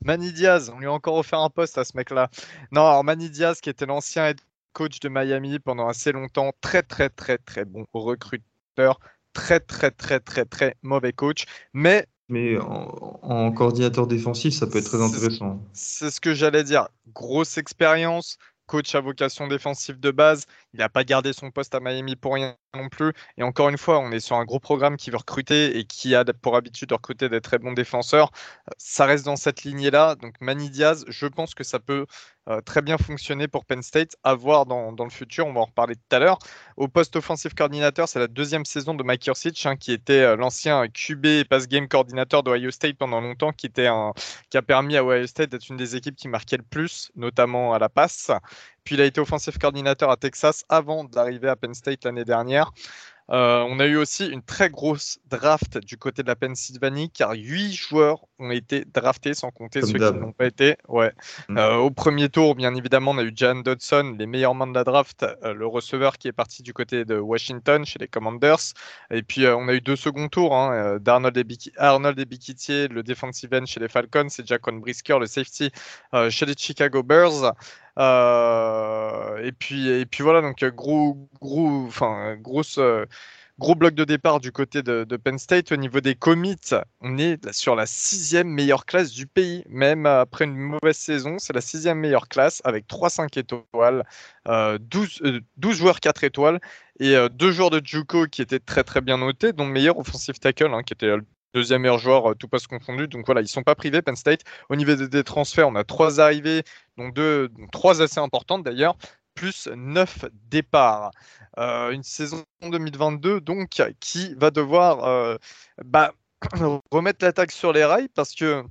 Manny 0.04 0.32
Diaz. 0.32 0.70
On 0.74 0.78
lui 0.78 0.86
a 0.86 0.92
encore 0.92 1.16
offert 1.16 1.40
un 1.40 1.50
poste 1.50 1.78
à 1.78 1.84
ce 1.84 1.96
mec-là. 1.96 2.28
Non, 2.72 2.86
alors 2.86 3.04
Manny 3.04 3.30
Diaz, 3.30 3.60
qui 3.60 3.70
était 3.70 3.86
l'ancien 3.86 4.28
head 4.28 4.40
coach 4.72 5.00
de 5.00 5.08
Miami 5.08 5.58
pendant 5.58 5.88
assez 5.88 6.12
longtemps, 6.12 6.52
très 6.60 6.82
très 6.82 7.08
très 7.08 7.38
très 7.38 7.64
bon 7.64 7.86
recruteur, 7.92 9.00
très 9.32 9.60
très 9.60 9.90
très 9.90 10.20
très 10.20 10.44
très 10.44 10.76
mauvais 10.82 11.12
coach, 11.12 11.44
mais 11.72 12.06
mais 12.30 12.56
en, 12.58 13.50
coordinateur 13.50 14.06
défensif, 14.06 14.54
ça 14.54 14.68
peut 14.68 14.78
être 14.78 14.84
très 14.84 15.02
intéressant. 15.02 15.60
C'est 15.72 16.10
ce 16.10 16.20
que 16.20 16.32
j'allais 16.32 16.62
dire. 16.62 16.88
Grosse 17.12 17.58
expérience, 17.58 18.38
coach 18.70 18.94
à 18.94 19.00
vocation 19.00 19.48
défensive 19.48 19.98
de 19.98 20.12
base. 20.12 20.46
Il 20.72 20.78
n'a 20.78 20.88
pas 20.88 21.02
gardé 21.02 21.32
son 21.32 21.50
poste 21.50 21.74
à 21.74 21.80
Miami 21.80 22.14
pour 22.14 22.34
rien 22.34 22.56
non 22.74 22.88
plus. 22.88 23.12
Et 23.36 23.42
encore 23.42 23.68
une 23.68 23.78
fois, 23.78 23.98
on 23.98 24.12
est 24.12 24.20
sur 24.20 24.36
un 24.36 24.44
gros 24.44 24.60
programme 24.60 24.96
qui 24.96 25.10
veut 25.10 25.16
recruter 25.16 25.78
et 25.78 25.84
qui 25.84 26.14
a 26.14 26.24
pour 26.24 26.56
habitude 26.56 26.88
de 26.90 26.94
recruter 26.94 27.28
des 27.28 27.40
très 27.40 27.58
bons 27.58 27.72
défenseurs. 27.72 28.30
Ça 28.78 29.06
reste 29.06 29.24
dans 29.24 29.36
cette 29.36 29.64
lignée-là. 29.64 30.14
Donc 30.16 30.34
Manny 30.40 30.70
Diaz, 30.70 31.04
je 31.08 31.26
pense 31.26 31.54
que 31.54 31.64
ça 31.64 31.80
peut 31.80 32.06
euh, 32.48 32.60
très 32.60 32.80
bien 32.82 32.96
fonctionner 32.98 33.48
pour 33.48 33.64
Penn 33.64 33.82
State. 33.82 34.16
À 34.24 34.34
voir 34.34 34.66
dans, 34.66 34.94
le 34.98 35.10
futur, 35.10 35.46
on 35.46 35.52
va 35.52 35.60
en 35.60 35.64
reparler 35.64 35.96
tout 35.96 36.16
à 36.16 36.18
l'heure. 36.18 36.38
Au 36.76 36.88
poste 36.88 37.16
offensif 37.16 37.54
coordinateur, 37.54 38.08
c'est 38.08 38.18
la 38.18 38.28
deuxième 38.28 38.64
saison 38.64 38.94
de 38.94 39.02
Mike 39.02 39.26
Yursich, 39.26 39.66
hein, 39.66 39.76
qui 39.76 39.92
était 39.92 40.20
euh, 40.20 40.36
l'ancien 40.36 40.86
QB 40.88 41.26
et 41.26 41.44
pass 41.44 41.68
game 41.68 41.88
coordinateur 41.88 42.42
d'Ohio 42.42 42.70
State 42.70 42.96
pendant 42.96 43.20
longtemps, 43.20 43.52
qui, 43.52 43.70
qui 43.70 43.86
a 44.56 44.62
permis 44.62 44.96
à 44.96 45.04
Ohio 45.04 45.26
State 45.26 45.50
d'être 45.50 45.68
une 45.68 45.76
des 45.76 45.96
équipes 45.96 46.16
qui 46.16 46.28
marquait 46.28 46.56
le 46.56 46.62
plus, 46.62 47.10
notamment 47.16 47.74
à 47.74 47.78
la 47.78 47.88
passe. 47.88 48.30
Puis 48.84 48.94
il 48.94 49.00
a 49.00 49.04
été 49.04 49.20
offensif 49.20 49.58
coordinateur 49.58 50.10
à 50.10 50.16
Texas 50.16 50.64
avant 50.68 51.04
d'arriver 51.04 51.48
à 51.48 51.56
Penn 51.56 51.74
State 51.74 52.04
l'année 52.04 52.24
dernière. 52.24 52.72
Euh, 53.30 53.64
on 53.68 53.78
a 53.78 53.86
eu 53.86 53.96
aussi 53.96 54.26
une 54.26 54.42
très 54.42 54.70
grosse 54.70 55.20
draft 55.30 55.78
du 55.78 55.96
côté 55.96 56.22
de 56.22 56.28
la 56.28 56.34
Pennsylvanie, 56.34 57.10
car 57.10 57.32
huit 57.32 57.72
joueurs 57.72 58.24
ont 58.40 58.50
été 58.50 58.84
draftés, 58.84 59.34
sans 59.34 59.50
compter 59.50 59.82
ceux 59.82 59.98
qui 59.98 60.18
n'ont 60.18 60.32
pas 60.32 60.46
été. 60.46 60.76
Ouais. 60.88 61.12
Mm. 61.48 61.58
Euh, 61.58 61.76
au 61.76 61.90
premier 61.90 62.28
tour, 62.28 62.56
bien 62.56 62.74
évidemment, 62.74 63.12
on 63.12 63.18
a 63.18 63.22
eu 63.22 63.32
Jan 63.34 63.56
Dodson, 63.56 64.16
les 64.18 64.26
meilleurs 64.26 64.54
mains 64.54 64.66
de 64.66 64.74
la 64.74 64.82
draft, 64.82 65.24
euh, 65.44 65.54
le 65.54 65.66
receveur 65.66 66.18
qui 66.18 66.26
est 66.26 66.32
parti 66.32 66.62
du 66.62 66.72
côté 66.72 67.04
de 67.04 67.16
Washington 67.18 67.84
chez 67.84 68.00
les 68.00 68.08
Commanders. 68.08 68.74
Et 69.12 69.22
puis, 69.22 69.46
on 69.46 69.68
a 69.68 69.74
eu 69.74 69.80
deux 69.80 69.96
seconds 69.96 70.28
tours, 70.28 70.56
hein, 70.56 70.98
d'Arnold 71.00 71.38
Arnold 71.76 72.18
Ebikitier, 72.18 72.88
le 72.88 73.02
defensive 73.02 73.50
end 73.52 73.66
chez 73.66 73.78
les 73.78 73.88
Falcons, 73.88 74.28
et 74.38 74.42
Jaquan 74.44 74.80
Brisker, 74.80 75.18
le 75.20 75.26
safety 75.26 75.70
chez 76.30 76.46
les 76.46 76.54
Chicago 76.56 77.02
Bears. 77.02 77.54
Euh, 78.00 79.44
et 79.44 79.52
puis 79.52 79.88
et 79.88 80.06
puis 80.06 80.22
voilà 80.22 80.40
donc 80.40 80.64
gros 80.64 81.28
gros 81.40 81.84
enfin 81.86 82.36
grosse 82.36 82.78
gros 83.58 83.74
bloc 83.74 83.94
de 83.94 84.04
départ 84.04 84.40
du 84.40 84.52
côté 84.52 84.82
de, 84.82 85.04
Penn 85.16 85.38
State. 85.38 85.70
Au 85.70 85.76
niveau 85.76 86.00
des 86.00 86.14
commits, 86.14 86.56
on 87.02 87.18
est 87.18 87.52
sur 87.52 87.76
la 87.76 87.84
sixième 87.86 88.48
meilleure 88.48 88.86
classe 88.86 89.12
du 89.12 89.26
pays. 89.26 89.64
Même 89.68 90.06
après 90.06 90.46
une 90.46 90.56
mauvaise 90.56 90.96
saison, 90.96 91.38
c'est 91.38 91.52
la 91.52 91.60
sixième 91.60 91.98
meilleure 91.98 92.28
classe 92.28 92.62
avec 92.64 92.86
3-5 92.88 93.38
étoiles, 93.38 94.04
12, 94.46 95.20
euh, 95.26 95.40
12, 95.58 95.76
joueurs 95.76 96.00
4 96.00 96.24
étoiles 96.24 96.60
et 97.00 97.14
deux 97.32 97.52
joueurs 97.52 97.70
de 97.70 97.80
Juco 97.84 98.26
qui 98.26 98.42
étaient 98.42 98.60
très 98.60 98.82
très 98.84 99.02
bien 99.02 99.18
notés, 99.18 99.52
dont 99.52 99.66
le 99.66 99.72
meilleur 99.72 99.98
offensive 99.98 100.38
tackle, 100.38 100.72
hein, 100.72 100.82
qui 100.82 100.94
était 100.94 101.16
deuxième 101.54 101.82
meilleur 101.82 101.98
joueur, 101.98 102.30
euh, 102.30 102.34
tout 102.34 102.48
poste 102.48 102.66
confondu. 102.66 103.08
Donc 103.08 103.26
voilà, 103.26 103.40
ils 103.40 103.48
sont 103.48 103.62
pas 103.62 103.74
privés, 103.74 104.02
Penn 104.02 104.16
State. 104.16 104.42
Au 104.68 104.76
niveau 104.76 104.94
des, 104.94 105.24
transferts, 105.24 105.68
on 105.68 105.74
a 105.74 105.84
trois 105.84 106.20
arrivées, 106.20 106.62
donc 106.96 107.14
deux, 107.14 107.48
trois 107.72 108.02
assez 108.02 108.20
importantes 108.20 108.62
d'ailleurs, 108.62 108.96
plus 109.34 109.68
neuf 109.74 110.24
départs. 110.48 111.10
Euh, 111.58 111.90
une 111.90 112.02
saison 112.02 112.44
2022 112.62 113.40
donc 113.40 113.82
qui 113.98 114.34
va 114.36 114.50
devoir 114.50 115.04
euh, 115.04 115.36
bah, 115.84 116.12
remettre 116.90 117.24
l'attaque 117.24 117.50
sur 117.50 117.72
les 117.72 117.84
rails 117.84 118.08
parce 118.14 118.34
que 118.34 118.62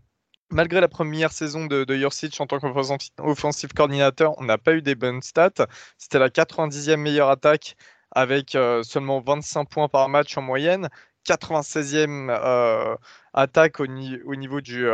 malgré 0.49 0.79
la 0.79 0.87
première 0.87 1.31
saison 1.31 1.65
de, 1.65 1.83
de 1.83 2.41
en 2.41 2.47
tant 2.47 2.59
qu'offensive 2.59 3.73
coordinateur, 3.73 4.33
on 4.37 4.45
n'a 4.45 4.57
pas 4.57 4.73
eu 4.73 4.81
des 4.81 4.95
bonnes 4.95 5.21
stats. 5.21 5.67
C'était 5.97 6.19
la 6.19 6.29
90e 6.29 6.95
meilleure 6.97 7.29
attaque 7.29 7.75
avec 8.11 8.57
seulement 8.83 9.21
25 9.21 9.69
points 9.69 9.87
par 9.87 10.09
match 10.09 10.35
en 10.37 10.41
moyenne. 10.41 10.89
96e 11.29 12.97
attaque 13.33 13.79
au, 13.79 13.87
niveau 13.87 14.61
du, 14.61 14.87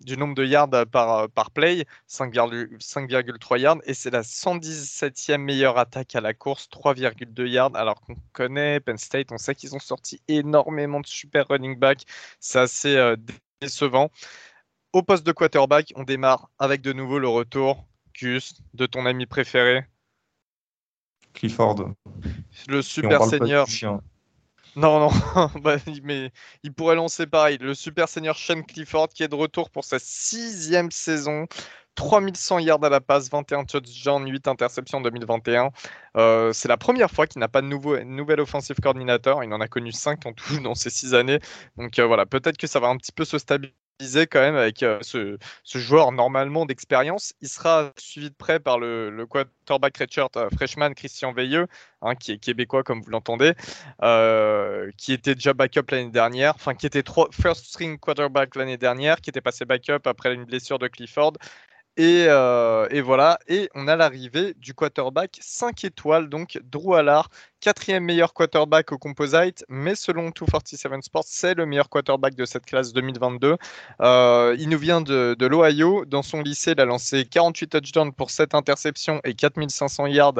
du, 0.00 0.16
nombre 0.16 0.34
de 0.34 0.44
yards 0.44 0.86
par, 0.90 1.28
par 1.30 1.50
play, 1.50 1.86
5,3 2.08 3.58
yards, 3.58 3.78
et 3.84 3.94
c'est 3.94 4.10
la 4.10 4.22
117e 4.22 5.38
meilleure 5.38 5.78
attaque 5.78 6.14
à 6.14 6.20
la 6.20 6.34
course, 6.34 6.68
3,2 6.70 7.46
yards, 7.46 7.74
alors 7.74 8.00
qu'on 8.00 8.16
connaît 8.32 8.80
Penn 8.80 8.98
State, 8.98 9.32
on 9.32 9.38
sait 9.38 9.54
qu'ils 9.54 9.74
ont 9.74 9.80
sorti 9.80 10.20
énormément 10.28 11.00
de 11.00 11.06
super 11.06 11.46
running 11.48 11.78
back, 11.78 12.02
c'est 12.40 12.58
assez 12.58 13.14
décevant. 13.60 14.10
Au 14.92 15.02
poste 15.02 15.26
de 15.26 15.32
quarterback, 15.32 15.92
on 15.96 16.04
démarre 16.04 16.50
avec 16.58 16.80
de 16.80 16.92
nouveau 16.92 17.18
le 17.18 17.28
retour, 17.28 17.84
Gus, 18.14 18.62
de 18.74 18.86
ton 18.86 19.06
ami 19.06 19.26
préféré. 19.26 19.84
Clifford. 21.32 21.90
Le 22.68 22.80
super 22.80 23.24
senior. 23.24 23.66
Non, 24.76 24.98
non, 24.98 25.10
bah, 25.62 25.76
mais 26.02 26.32
il 26.64 26.72
pourrait 26.72 26.96
lancer 26.96 27.26
pareil. 27.26 27.58
Le 27.58 27.74
super 27.74 28.08
senior 28.08 28.36
Sean 28.36 28.62
Clifford 28.62 29.08
qui 29.08 29.22
est 29.22 29.28
de 29.28 29.34
retour 29.36 29.70
pour 29.70 29.84
sa 29.84 29.98
sixième 30.00 30.90
saison. 30.90 31.46
3100 31.94 32.58
yards 32.58 32.82
à 32.82 32.88
la 32.88 33.00
passe, 33.00 33.30
21 33.30 33.64
touchdowns, 33.66 34.28
8 34.28 34.48
interceptions 34.48 34.98
en 34.98 35.00
2021. 35.00 35.70
Euh, 36.16 36.52
c'est 36.52 36.66
la 36.66 36.76
première 36.76 37.10
fois 37.10 37.28
qu'il 37.28 37.38
n'a 37.38 37.46
pas 37.48 37.62
de 37.62 37.68
nouveau, 37.68 38.02
nouvel 38.02 38.40
offensive 38.40 38.76
coordinateur. 38.82 39.44
Il 39.44 39.52
en 39.52 39.60
a 39.60 39.68
connu 39.68 39.92
5 39.92 40.26
en 40.26 40.32
tout 40.32 40.58
dans 40.62 40.74
ces 40.74 40.90
6 40.90 41.14
années. 41.14 41.38
Donc 41.76 41.98
euh, 42.00 42.06
voilà, 42.06 42.26
peut-être 42.26 42.56
que 42.56 42.66
ça 42.66 42.80
va 42.80 42.88
un 42.88 42.96
petit 42.96 43.12
peu 43.12 43.24
se 43.24 43.38
stabiliser 43.38 43.74
disait 44.00 44.26
quand 44.26 44.40
même 44.40 44.56
avec 44.56 44.82
euh, 44.82 44.98
ce, 45.02 45.38
joueur 45.74 46.12
normalement 46.12 46.66
d'expérience. 46.66 47.32
Il 47.40 47.48
sera 47.48 47.92
suivi 47.98 48.30
de 48.30 48.34
près 48.34 48.58
par 48.60 48.78
le, 48.78 49.10
le 49.10 49.26
quarterback 49.26 49.96
redshirt 49.98 50.36
euh, 50.36 50.48
freshman 50.54 50.94
Christian 50.94 51.32
Veilleux, 51.32 51.66
hein, 52.02 52.14
qui 52.14 52.32
est 52.32 52.38
québécois 52.38 52.82
comme 52.82 53.00
vous 53.02 53.10
l'entendez, 53.10 53.54
euh, 54.02 54.90
qui 54.96 55.12
était 55.12 55.34
déjà 55.34 55.52
backup 55.52 55.90
l'année 55.90 56.10
dernière, 56.10 56.54
enfin 56.56 56.74
qui 56.74 56.86
était 56.86 57.04
first 57.32 57.66
string 57.66 57.98
quarterback 57.98 58.56
l'année 58.56 58.78
dernière, 58.78 59.20
qui 59.20 59.30
était 59.30 59.40
passé 59.40 59.64
backup 59.64 60.06
après 60.06 60.34
une 60.34 60.44
blessure 60.44 60.78
de 60.78 60.88
Clifford 60.88 61.34
euh, 62.00 62.88
et, 62.90 63.00
voilà, 63.00 63.38
et 63.46 63.70
on 63.74 63.86
a 63.86 63.94
l'arrivée 63.94 64.54
du 64.54 64.74
quarterback 64.74 65.38
5 65.40 65.84
étoiles, 65.84 66.28
donc 66.28 66.58
Drew 66.64 66.94
Allard, 66.94 67.28
quatrième 67.60 68.04
meilleur 68.04 68.34
quarterback 68.34 68.90
au 68.90 68.98
composite, 68.98 69.64
mais 69.68 69.94
selon 69.94 70.30
247 70.30 71.02
Sports, 71.04 71.24
c'est 71.24 71.54
le 71.54 71.66
meilleur 71.66 71.88
quarterback 71.88 72.34
de 72.34 72.44
cette 72.46 72.66
classe 72.66 72.92
2022. 72.92 73.56
Euh, 74.00 74.56
il 74.58 74.68
nous 74.70 74.78
vient 74.78 75.00
de, 75.02 75.36
l'Ohio. 75.46 76.04
Dans 76.04 76.22
son 76.22 76.42
lycée, 76.42 76.72
il 76.72 76.80
a 76.80 76.84
lancé 76.84 77.24
48 77.26 77.68
touchdowns 77.68 78.12
pour 78.12 78.30
7 78.30 78.54
interceptions 78.54 79.20
et 79.22 79.34
4500 79.34 80.06
yards 80.06 80.34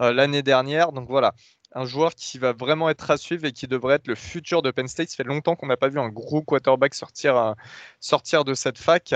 euh, 0.00 0.12
l'année 0.12 0.42
dernière. 0.42 0.92
Donc 0.92 1.08
voilà, 1.08 1.34
un 1.74 1.86
joueur 1.86 2.14
qui 2.14 2.38
va 2.38 2.52
vraiment 2.52 2.88
être 2.88 3.10
à 3.10 3.16
suivre 3.16 3.46
et 3.46 3.52
qui 3.52 3.66
devrait 3.66 3.96
être 3.96 4.06
le 4.06 4.14
futur 4.14 4.62
de 4.62 4.70
Penn 4.70 4.86
State. 4.86 5.08
Ça 5.10 5.16
fait 5.16 5.24
longtemps 5.24 5.56
qu'on 5.56 5.66
n'a 5.66 5.76
pas 5.76 5.88
vu 5.88 5.98
un 5.98 6.08
gros 6.08 6.42
quarterback 6.42 6.94
sortir, 6.94 7.54
sortir 7.98 8.44
de 8.44 8.54
cette 8.54 8.78
fac. 8.78 9.14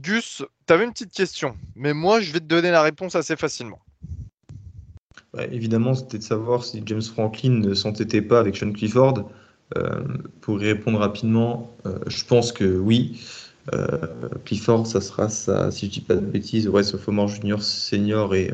Gus, 0.00 0.42
tu 0.66 0.72
avais 0.72 0.84
une 0.84 0.92
petite 0.92 1.12
question, 1.12 1.56
mais 1.74 1.92
moi 1.92 2.20
je 2.20 2.32
vais 2.32 2.40
te 2.40 2.44
donner 2.44 2.70
la 2.70 2.82
réponse 2.82 3.14
assez 3.14 3.36
facilement. 3.36 3.80
évidemment, 5.50 5.94
c'était 5.94 6.18
de 6.18 6.22
savoir 6.22 6.64
si 6.64 6.82
James 6.86 7.02
Franklin 7.02 7.50
ne 7.50 7.74
s'entêtait 7.74 8.22
pas 8.22 8.40
avec 8.40 8.56
Sean 8.56 8.72
Clifford. 8.72 9.30
Euh, 9.76 10.02
pour 10.40 10.62
y 10.62 10.66
répondre 10.66 10.98
rapidement, 10.98 11.76
euh, 11.84 11.98
je 12.06 12.24
pense 12.24 12.52
que 12.52 12.64
oui. 12.64 13.20
Euh, 13.74 13.98
Clifford, 14.46 14.86
ça 14.86 15.02
sera 15.02 15.28
sa, 15.28 15.70
si 15.70 15.86
je 15.86 15.90
dis 15.90 16.00
pas 16.00 16.14
de 16.14 16.20
bêtises, 16.24 16.68
ouais, 16.68 16.82
sophomore 16.82 17.28
junior 17.28 17.62
senior 17.62 18.34
et 18.34 18.50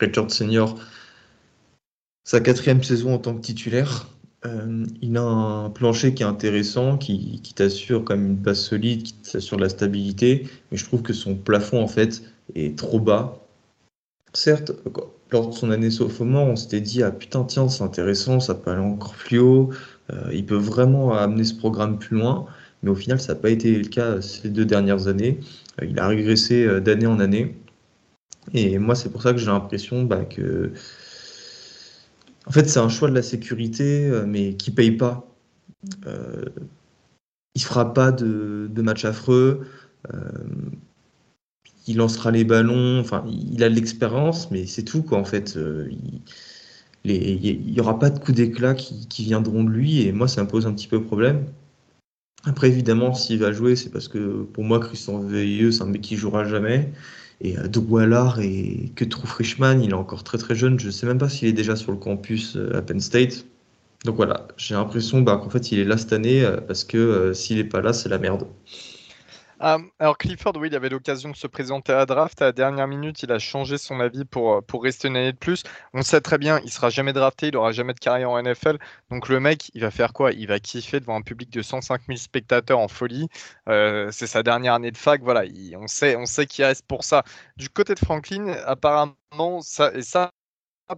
Richard 0.00 0.30
senior, 0.30 0.76
sa 2.24 2.40
quatrième 2.40 2.82
saison 2.82 3.14
en 3.14 3.18
tant 3.18 3.34
que 3.34 3.42
titulaire. 3.42 4.08
Euh, 4.46 4.84
il 5.00 5.16
a 5.16 5.22
un 5.22 5.70
plancher 5.70 6.14
qui 6.14 6.22
est 6.22 6.26
intéressant, 6.26 6.98
qui, 6.98 7.40
t'assure 7.54 8.04
quand 8.04 8.16
même 8.16 8.26
une 8.26 8.36
base 8.36 8.60
solide, 8.60 9.02
qui 9.02 9.14
t'assure 9.14 9.56
de 9.56 9.62
la 9.62 9.68
stabilité, 9.68 10.46
mais 10.70 10.76
je 10.76 10.84
trouve 10.84 11.02
que 11.02 11.12
son 11.12 11.34
plafond 11.34 11.82
en 11.82 11.88
fait 11.88 12.22
est 12.54 12.76
trop 12.76 13.00
bas. 13.00 13.38
Certes, 14.34 14.72
lors 15.30 15.48
de 15.48 15.54
son 15.54 15.70
année 15.70 15.90
sophomore, 15.90 16.46
on 16.48 16.56
s'était 16.56 16.80
dit 16.80 17.02
ah 17.02 17.10
putain 17.10 17.44
tiens 17.44 17.68
c'est 17.68 17.84
intéressant, 17.84 18.40
ça 18.40 18.54
peut 18.54 18.70
aller 18.70 18.82
encore 18.82 19.14
plus 19.14 19.38
haut, 19.38 19.70
euh, 20.12 20.30
il 20.32 20.44
peut 20.44 20.56
vraiment 20.56 21.14
amener 21.14 21.44
ce 21.44 21.54
programme 21.54 21.98
plus 21.98 22.18
loin, 22.18 22.46
mais 22.82 22.90
au 22.90 22.94
final 22.94 23.20
ça 23.20 23.34
n'a 23.34 23.40
pas 23.40 23.50
été 23.50 23.74
le 23.76 23.88
cas 23.88 24.20
ces 24.20 24.50
deux 24.50 24.66
dernières 24.66 25.06
années. 25.08 25.40
Euh, 25.80 25.86
il 25.88 25.98
a 25.98 26.06
régressé 26.08 26.80
d'année 26.82 27.06
en 27.06 27.20
année, 27.20 27.56
et 28.52 28.78
moi 28.78 28.94
c'est 28.94 29.10
pour 29.10 29.22
ça 29.22 29.32
que 29.32 29.38
j'ai 29.38 29.46
l'impression 29.46 30.02
bah, 30.02 30.24
que 30.24 30.72
en 32.46 32.50
fait, 32.50 32.68
c'est 32.68 32.78
un 32.78 32.88
choix 32.88 33.08
de 33.08 33.14
la 33.14 33.22
sécurité, 33.22 34.06
euh, 34.06 34.24
mais 34.26 34.54
qui 34.54 34.70
paye 34.70 34.92
pas. 34.92 35.26
Euh, 36.06 36.44
il 37.54 37.62
fera 37.62 37.94
pas 37.94 38.12
de, 38.12 38.68
match 38.82 39.04
affreux. 39.04 39.66
Euh, 40.12 40.18
il 41.86 41.96
lancera 41.96 42.30
les 42.30 42.44
ballons. 42.44 43.00
Enfin, 43.00 43.24
il 43.26 43.62
a 43.62 43.68
de 43.68 43.74
l'expérience, 43.74 44.50
mais 44.50 44.66
c'est 44.66 44.82
tout 44.82 45.02
quoi. 45.02 45.18
En 45.18 45.24
fait, 45.24 45.58
il 47.04 47.70
n'y 47.72 47.80
aura 47.80 47.98
pas 47.98 48.10
de 48.10 48.18
coups 48.18 48.36
d'éclat 48.36 48.74
qui, 48.74 49.24
viendront 49.24 49.64
de 49.64 49.70
lui, 49.70 50.02
et 50.02 50.12
moi, 50.12 50.28
ça 50.28 50.42
me 50.42 50.48
pose 50.48 50.66
un 50.66 50.72
petit 50.72 50.88
peu 50.88 51.02
problème. 51.02 51.46
Après, 52.44 52.68
évidemment, 52.68 53.14
s'il 53.14 53.38
va 53.38 53.52
jouer, 53.52 53.74
c'est 53.76 53.90
parce 53.90 54.08
que 54.08 54.42
pour 54.42 54.64
moi, 54.64 54.80
Christian 54.80 55.20
Veilleux, 55.20 55.72
c'est 55.72 55.82
un 55.82 55.86
mec 55.86 56.02
qui 56.02 56.16
jouera 56.16 56.44
jamais. 56.44 56.92
Et 57.44 57.58
euh, 57.58 58.40
et 58.40 58.90
que 58.96 59.04
trouve 59.04 59.28
Frischman, 59.30 59.82
il 59.82 59.90
est 59.90 59.94
encore 59.94 60.24
très 60.24 60.38
très 60.38 60.54
jeune. 60.54 60.80
Je 60.80 60.86
ne 60.86 60.90
sais 60.90 61.06
même 61.06 61.18
pas 61.18 61.28
s'il 61.28 61.46
est 61.46 61.52
déjà 61.52 61.76
sur 61.76 61.92
le 61.92 61.98
campus 61.98 62.56
euh, 62.56 62.74
à 62.76 62.82
Penn 62.82 63.00
State. 63.00 63.44
Donc 64.06 64.16
voilà, 64.16 64.48
j'ai 64.56 64.74
l'impression 64.74 65.20
bah, 65.20 65.40
qu'en 65.42 65.50
fait 65.50 65.70
il 65.70 65.78
est 65.78 65.84
là 65.84 65.98
cette 65.98 66.12
année 66.14 66.42
euh, 66.42 66.56
parce 66.56 66.84
que 66.84 67.32
s'il 67.34 67.58
n'est 67.58 67.64
pas 67.64 67.82
là, 67.82 67.92
c'est 67.92 68.08
la 68.08 68.18
merde. 68.18 68.46
Ah, 69.60 69.78
alors 69.98 70.18
Clifford, 70.18 70.54
oui, 70.56 70.68
il 70.68 70.74
avait 70.74 70.88
l'occasion 70.88 71.30
de 71.30 71.36
se 71.36 71.46
présenter 71.46 71.92
à 71.92 72.06
draft. 72.06 72.40
À 72.42 72.46
la 72.46 72.52
dernière 72.52 72.88
minute, 72.88 73.22
il 73.22 73.30
a 73.32 73.38
changé 73.38 73.78
son 73.78 74.00
avis 74.00 74.24
pour, 74.24 74.64
pour 74.64 74.82
rester 74.82 75.08
une 75.08 75.16
année 75.16 75.32
de 75.32 75.38
plus. 75.38 75.62
On 75.92 76.02
sait 76.02 76.20
très 76.20 76.38
bien, 76.38 76.60
il 76.64 76.70
sera 76.70 76.90
jamais 76.90 77.12
drafté, 77.12 77.48
il 77.48 77.56
aura 77.56 77.72
jamais 77.72 77.94
de 77.94 77.98
carrière 78.00 78.30
en 78.30 78.42
NFL. 78.42 78.78
Donc 79.10 79.28
le 79.28 79.40
mec, 79.40 79.70
il 79.74 79.80
va 79.80 79.90
faire 79.90 80.12
quoi? 80.12 80.32
Il 80.32 80.48
va 80.48 80.58
kiffer 80.60 81.00
devant 81.00 81.16
un 81.16 81.22
public 81.22 81.50
de 81.50 81.62
105 81.62 82.02
000 82.06 82.16
spectateurs 82.18 82.78
en 82.80 82.88
folie. 82.88 83.28
Euh, 83.68 84.10
c'est 84.10 84.26
sa 84.26 84.42
dernière 84.42 84.74
année 84.74 84.90
de 84.90 84.96
fac. 84.96 85.22
Voilà, 85.22 85.44
on 85.76 85.86
sait, 85.86 86.16
on 86.16 86.26
sait 86.26 86.46
qu'il 86.46 86.64
reste 86.64 86.86
pour 86.86 87.04
ça. 87.04 87.22
Du 87.56 87.68
côté 87.68 87.94
de 87.94 88.00
Franklin, 88.00 88.48
apparemment, 88.66 89.60
ça, 89.62 89.92
et 89.94 90.02
ça, 90.02 90.30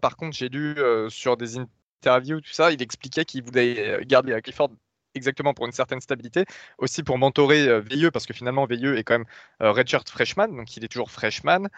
par 0.00 0.16
contre, 0.16 0.36
j'ai 0.36 0.48
lu 0.48 0.74
euh, 0.78 1.08
sur 1.10 1.36
des 1.36 1.58
interviews, 1.58 2.40
tout 2.40 2.52
ça, 2.52 2.72
il 2.72 2.82
expliquait 2.82 3.24
qu'il 3.24 3.42
voulait 3.44 4.00
garder 4.06 4.38
Clifford 4.42 4.70
exactement 5.16 5.54
pour 5.54 5.66
une 5.66 5.72
certaine 5.72 6.00
stabilité, 6.00 6.44
aussi 6.78 7.02
pour 7.02 7.18
mentorer 7.18 7.68
euh, 7.68 7.80
Veilleux, 7.80 8.10
parce 8.10 8.26
que 8.26 8.34
finalement 8.34 8.66
Veilleux 8.66 8.98
est 8.98 9.04
quand 9.04 9.14
même 9.14 9.26
euh, 9.62 9.72
redshirt 9.72 10.08
freshman, 10.08 10.48
donc 10.48 10.76
il 10.76 10.84
est 10.84 10.88
toujours 10.88 11.10
freshman, 11.10 11.68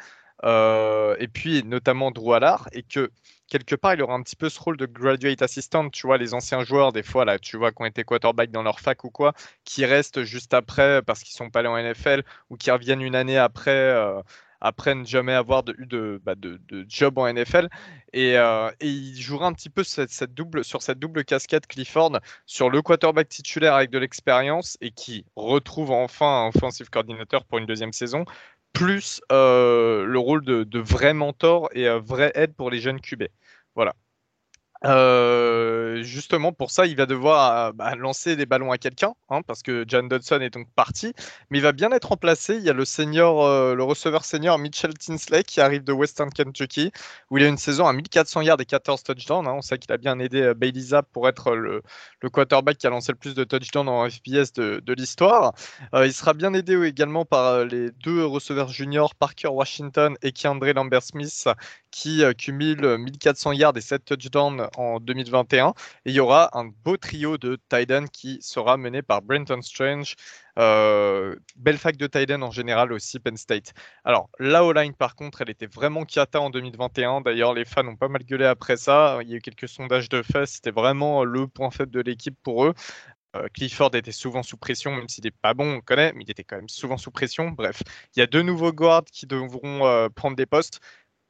euh, 0.45 1.17
et 1.19 1.29
puis 1.29 1.65
notamment 1.65 2.11
Drew 2.11 2.35
Allard, 2.35 2.69
et 2.73 2.83
que 2.83 3.11
quelque 3.49 3.75
part 3.75 3.95
il 3.95 4.03
aura 4.03 4.15
un 4.15 4.23
petit 4.23 4.37
peu 4.37 4.49
ce 4.49 4.61
rôle 4.61 4.77
de 4.77 4.87
graduate 4.87 5.43
assistant, 5.43 5.89
tu 5.91 6.07
vois, 6.07 6.19
les 6.19 6.35
anciens 6.35 6.65
joueurs, 6.65 6.93
des 6.93 7.03
fois, 7.03 7.25
là, 7.25 7.39
tu 7.39 7.57
vois, 7.57 7.73
qui 7.73 7.83
ont 7.83 7.87
été 7.87 8.05
quarterback 8.05 8.51
dans 8.51 8.63
leur 8.63 8.81
fac 8.81 9.05
ou 9.05 9.11
quoi, 9.11 9.33
qui 9.65 9.85
restent 9.87 10.25
juste 10.25 10.55
après 10.55 11.03
parce 11.03 11.23
qu'ils 11.23 11.35
sont 11.35 11.51
pas 11.51 11.61
allés 11.61 11.69
en 11.69 11.79
NFL, 11.79 12.23
ou 12.51 12.57
qui 12.57 12.71
reviennent 12.71 13.03
une 13.03 13.15
année 13.17 13.39
après 13.39 13.95
après 14.61 14.95
ne 14.95 15.05
jamais 15.05 15.33
avoir 15.33 15.63
de, 15.63 15.75
eu 15.79 15.87
de, 15.87 16.21
bah, 16.25 16.35
de, 16.35 16.59
job 16.89 17.19
en 17.19 17.33
NFL. 17.33 17.69
Euh, 18.17 18.71
et, 18.81 18.89
il 18.89 19.21
jouera 19.21 19.47
un 19.47 19.53
petit 19.53 19.71
peu 19.71 19.85
cette, 19.85 20.35
double, 20.35 20.65
sur 20.65 20.83
cette 20.83 20.99
double 20.99 21.25
casquette 21.25 21.67
Clifford, 21.67 22.19
sur 22.47 22.71
le 22.71 22.83
quarterback 22.83 23.29
titulaire 23.29 23.75
avec 23.75 23.91
de 23.91 23.99
l'expérience 23.99 24.77
et 24.81 24.91
qui 24.91 25.25
retrouve 25.37 25.91
enfin 25.91 26.45
un 26.45 26.49
offensive 26.49 26.91
coordinateur 26.91 27.45
pour 27.45 27.59
une 27.59 27.67
deuxième 27.67 27.93
saison, 27.93 28.25
plus 28.73 29.21
euh, 29.33 30.05
le 30.05 30.19
rôle 30.19 30.45
de, 30.45 30.79
vrai 30.79 31.15
mentor 31.15 31.69
et 31.73 31.89
euh, 31.89 31.99
vrai 31.99 32.33
aide 32.35 32.55
pour 32.55 32.71
les 32.71 32.81
jeunes 32.81 33.01
QB. 33.01 33.25
Voilà. 33.75 33.95
Euh, 34.85 36.03
justement, 36.03 36.53
pour 36.53 36.71
ça, 36.71 36.87
il 36.87 36.97
va 36.97 37.07
devoir 37.07 37.69
euh, 37.69 37.73
bah, 37.73 37.95
lancer 37.97 38.37
des 38.37 38.47
ballons 38.47 38.71
à 38.71 38.79
quelqu'un, 38.79 39.15
hein, 39.29 39.43
parce 39.43 39.63
que 39.63 39.85
John 39.89 40.09
Dodson 40.09 40.41
est 40.41 40.51
donc 40.51 40.69
parti, 40.77 41.13
mais 41.51 41.59
il 41.59 41.63
va 41.63 41.73
bien 41.73 41.91
être 41.91 42.09
remplacé. 42.09 42.57
Il 42.57 42.63
y 42.63 42.71
a 42.71 42.73
le 42.73 42.85
senior, 42.85 43.45
euh, 43.45 43.75
le 43.75 43.83
receveur 43.83 44.25
senior 44.25 44.59
Mitchell 44.59 44.95
Tinsley 44.95 45.43
qui 45.43 45.61
arrive 45.61 45.83
de 45.83 45.93
Western 45.93 46.31
Kentucky, 46.31 46.93
où 47.31 47.39
il 47.39 47.45
a 47.45 47.49
une 47.49 47.59
saison 47.59 47.87
à 47.87 47.93
1400 47.93 48.43
yards 48.43 48.61
et 48.61 48.67
14 48.67 49.03
touchdowns. 49.03 49.49
Hein. 49.49 49.55
On 49.57 49.63
sait 49.63 49.79
qu'il 49.79 49.93
a 49.93 49.97
bien 49.97 50.19
aidé 50.21 50.55
Bailey 50.55 50.81
Zapp 50.81 51.09
pour 51.13 51.29
être 51.29 51.57
le, 51.57 51.83
quarterback 52.31 52.79
qui 52.79 52.87
a 52.87 52.91
lancé 52.91 53.13
le 53.13 53.19
plus 53.19 53.35
de 53.35 53.45
touchdowns 53.45 53.89
en 53.89 54.09
FBS 54.09 54.53
de, 54.55 54.81
de 54.85 54.93
l'histoire. 54.93 55.55
il 55.95 56.13
sera 56.13 56.35
bien 56.35 56.55
aidé 56.55 56.81
également 56.87 57.25
par 57.25 57.65
les 57.65 57.91
deux 57.91 58.25
receveurs 58.25 58.69
juniors, 58.69 59.15
Parker 59.15 59.49
Washington 59.49 60.17
et 60.23 60.33
Keandre 60.33 60.67
Lambert-Smith, 60.73 61.49
qui 61.99 62.23
cumule 62.37 62.97
1400 62.97 63.53
yards 63.55 63.77
et 63.77 63.81
7 63.81 64.05
touchdowns 64.05 64.69
en 64.77 65.01
2021. 65.01 65.71
Et 66.05 66.11
il 66.11 66.13
y 66.13 66.21
aura 66.21 66.57
un 66.57 66.67
beau 66.85 66.97
trio 66.97 67.39
de 67.39 67.59
Titan 67.69 68.05
qui 68.07 68.39
sera 68.41 68.77
mené 68.77 69.03
par 69.03 69.21
Brenton 69.21 69.61
Strange, 69.63 70.15
belle 70.57 71.77
fac 71.77 71.97
de 71.97 72.07
Titan 72.07 72.43
en 72.43 72.53
général 72.53 72.93
aussi, 72.93 73.19
Penn 73.19 73.37
State. 73.37 73.73
Alors, 74.05 74.31
la 74.39 74.65
O-line, 74.65 74.95
par 74.95 75.17
contre, 75.17 75.43
elle 75.43 75.51
était 75.51 75.67
vraiment 75.67 76.05
kiata 76.05 76.41
en 76.41 76.51
2021. 76.51 77.23
D'ailleurs, 77.23 77.53
les 77.53 77.65
fans 77.65 77.85
ont 77.89 77.97
pas 77.97 78.07
mal 78.07 78.23
gueulé 78.23 78.45
après 78.45 78.77
ça. 78.77 79.19
Il 79.23 79.29
y 79.29 79.35
a 79.35 79.39
eu 79.39 79.41
quelques 79.41 79.69
sondages 79.69 80.09
de 80.09 80.23
fait. 80.23 80.47
C'était 80.47 80.71
vraiment 80.71 81.25
le 81.25 81.49
point 81.49 81.73
faible 81.73 81.91
de 81.91 82.01
l'équipe 82.01 82.39
pour 82.45 82.65
eux. 82.65 82.75
Clifford 83.55 83.95
était 83.95 84.13
souvent 84.13 84.45
sous 84.45 84.57
pression, 84.57 84.93
même 84.93 85.09
s'il 85.09 85.25
n'est 85.25 85.33
pas 85.33 85.53
bon, 85.53 85.75
on 85.75 85.81
connaît, 85.81 86.13
mais 86.13 86.23
il 86.25 86.31
était 86.31 86.45
quand 86.45 86.57
même 86.57 86.69
souvent 86.69 86.97
sous 86.97 87.11
pression. 87.11 87.51
Bref, 87.51 87.83
il 88.15 88.21
y 88.21 88.23
a 88.23 88.27
deux 88.27 88.43
nouveaux 88.43 88.73
guards 88.73 89.05
qui 89.13 89.27
devront 89.27 90.09
prendre 90.15 90.37
des 90.37 90.47
postes. 90.47 90.79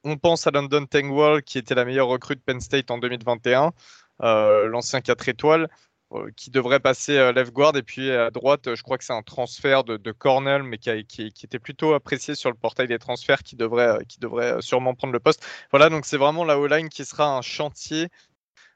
On 0.09 0.17
pense 0.17 0.47
à 0.47 0.51
London 0.51 0.87
Tangwall, 0.87 1.43
qui 1.43 1.59
était 1.59 1.75
la 1.75 1.85
meilleure 1.85 2.09
recrue 2.09 2.35
de 2.35 2.41
Penn 2.41 2.61
State 2.61 2.91
en 2.91 2.99
2021, 2.99 3.73
l'ancien 4.21 5.01
4 5.01 5.29
étoiles. 5.29 5.69
Euh, 6.15 6.31
qui 6.35 6.51
devrait 6.51 6.81
passer 6.81 7.19
euh, 7.19 7.33
left 7.33 7.53
guard. 7.53 7.77
Et 7.77 7.83
puis 7.83 8.11
à 8.11 8.31
droite, 8.31 8.75
je 8.75 8.83
crois 8.83 8.97
que 8.97 9.05
c'est 9.05 9.13
un 9.13 9.23
transfert 9.23 9.85
de, 9.85 10.13
Cornell, 10.13 10.63
mais 10.63 10.79
qui, 10.79 10.91
était 10.91 11.59
plutôt 11.59 11.93
apprécié 11.93 12.35
sur 12.35 12.49
le 12.49 12.57
portail 12.57 12.89
des 12.89 12.99
transferts, 12.99 13.43
qui 13.43 13.57
devrait, 13.57 13.89
euh, 13.89 14.01
qui 14.09 14.19
devrait 14.19 14.63
sûrement 14.63 14.95
prendre 14.95 15.13
le 15.13 15.21
poste. 15.21 15.45
Voilà, 15.71 15.91
donc 15.91 16.07
c'est 16.07 16.17
vraiment 16.17 16.45
la 16.45 16.59
O-line 16.59 16.89
qui 16.89 17.05
sera 17.05 17.37
un 17.37 17.43
chantier 17.43 18.09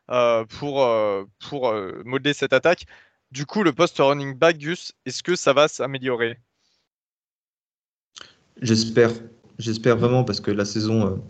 pour, 0.08 0.86
pour 1.38 1.74
modeler 2.04 2.34
cette 2.34 2.52
attaque. 2.52 2.84
Du 3.30 3.46
coup, 3.46 3.62
le 3.62 3.72
poste 3.72 3.96
running 3.98 4.34
back, 4.34 4.58
Gus, 4.58 4.92
est-ce 5.06 5.22
que 5.22 5.36
ça 5.36 5.54
va 5.54 5.68
s'améliorer? 5.68 6.38
J'espère. 8.60 9.10
J'espère 9.59 9.97
vraiment 9.97 10.25
parce 10.25 10.40
que 10.40 10.50
la 10.50 10.64
saison 10.64 11.23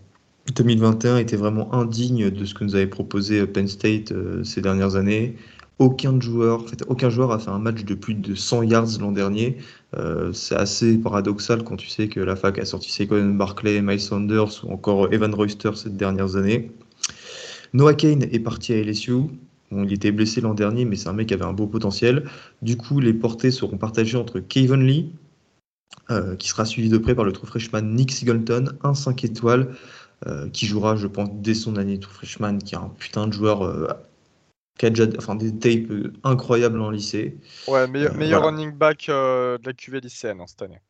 2021 0.55 1.17
était 1.17 1.35
vraiment 1.35 1.73
indigne 1.73 2.29
de 2.29 2.45
ce 2.45 2.53
que 2.53 2.63
nous 2.63 2.75
avait 2.75 2.87
proposé 2.87 3.45
Penn 3.45 3.67
State 3.67 4.13
ces 4.43 4.61
dernières 4.61 4.95
années 4.95 5.35
aucun 5.79 6.19
joueur, 6.19 6.61
en 6.61 6.67
fait, 6.67 6.83
aucun 6.87 7.09
joueur 7.09 7.31
a 7.31 7.39
fait 7.39 7.49
un 7.49 7.59
match 7.59 7.83
de 7.83 7.95
plus 7.95 8.13
de 8.13 8.35
100 8.35 8.63
yards 8.63 8.99
l'an 8.99 9.11
dernier. 9.11 9.57
Euh, 9.97 10.31
c'est 10.33 10.55
assez 10.55 10.97
paradoxal 10.97 11.63
quand 11.63 11.75
tu 11.75 11.87
sais 11.87 12.07
que 12.07 12.19
la 12.19 12.35
fac 12.35 12.57
a 12.59 12.65
sorti 12.65 12.91
Saquon 12.91 13.33
Barclay, 13.33 13.81
Miles 13.81 13.99
Sanders 13.99 14.63
ou 14.63 14.71
encore 14.71 15.11
Evan 15.13 15.33
Royster 15.33 15.71
ces 15.75 15.89
dernières 15.89 16.35
années. 16.35 16.71
Noah 17.73 17.95
Kane 17.95 18.23
est 18.23 18.39
parti 18.39 18.73
à 18.73 18.81
LSU. 18.81 19.13
il 19.71 19.91
était 19.91 20.11
blessé 20.11 20.41
l'an 20.41 20.53
dernier, 20.53 20.85
mais 20.85 20.95
c'est 20.95 21.09
un 21.09 21.13
mec 21.13 21.27
qui 21.27 21.33
avait 21.33 21.45
un 21.45 21.53
beau 21.53 21.65
potentiel. 21.65 22.25
Du 22.61 22.77
coup, 22.77 22.99
les 22.99 23.13
portées 23.13 23.51
seront 23.51 23.77
partagées 23.77 24.17
entre 24.17 24.39
Kevin 24.39 24.85
Lee, 24.85 25.11
euh, 26.09 26.35
qui 26.35 26.49
sera 26.49 26.65
suivi 26.65 26.89
de 26.89 26.97
près 26.97 27.15
par 27.15 27.25
le 27.25 27.31
true 27.31 27.47
freshman 27.47 27.81
Nick 27.81 28.11
Singleton, 28.11 28.77
un 28.83 28.93
5 28.93 29.23
étoiles, 29.23 29.75
euh, 30.27 30.49
qui 30.49 30.65
jouera, 30.65 30.95
je 30.95 31.07
pense, 31.07 31.29
dès 31.33 31.53
son 31.53 31.77
année 31.77 31.99
true 31.99 32.13
freshman, 32.13 32.57
qui 32.59 32.75
est 32.75 32.77
un 32.77 32.91
putain 32.97 33.27
de 33.27 33.33
joueur 33.33 33.97
qui 34.77 34.85
a 34.85 34.89
déjà 34.89 35.05
enfin, 35.17 35.35
des 35.35 35.57
tapes 35.57 36.13
incroyables 36.23 36.81
en 36.81 36.89
lycée. 36.89 37.37
Ouais, 37.67 37.87
meilleur, 37.87 38.43
euh, 38.43 38.47
running 38.47 38.71
back 38.71 39.07
euh, 39.09 39.57
de 39.57 39.65
la 39.67 39.73
QV 39.73 40.01
lycéenne 40.01 40.39
hein, 40.41 40.45
cette 40.47 40.63
année. 40.63 40.81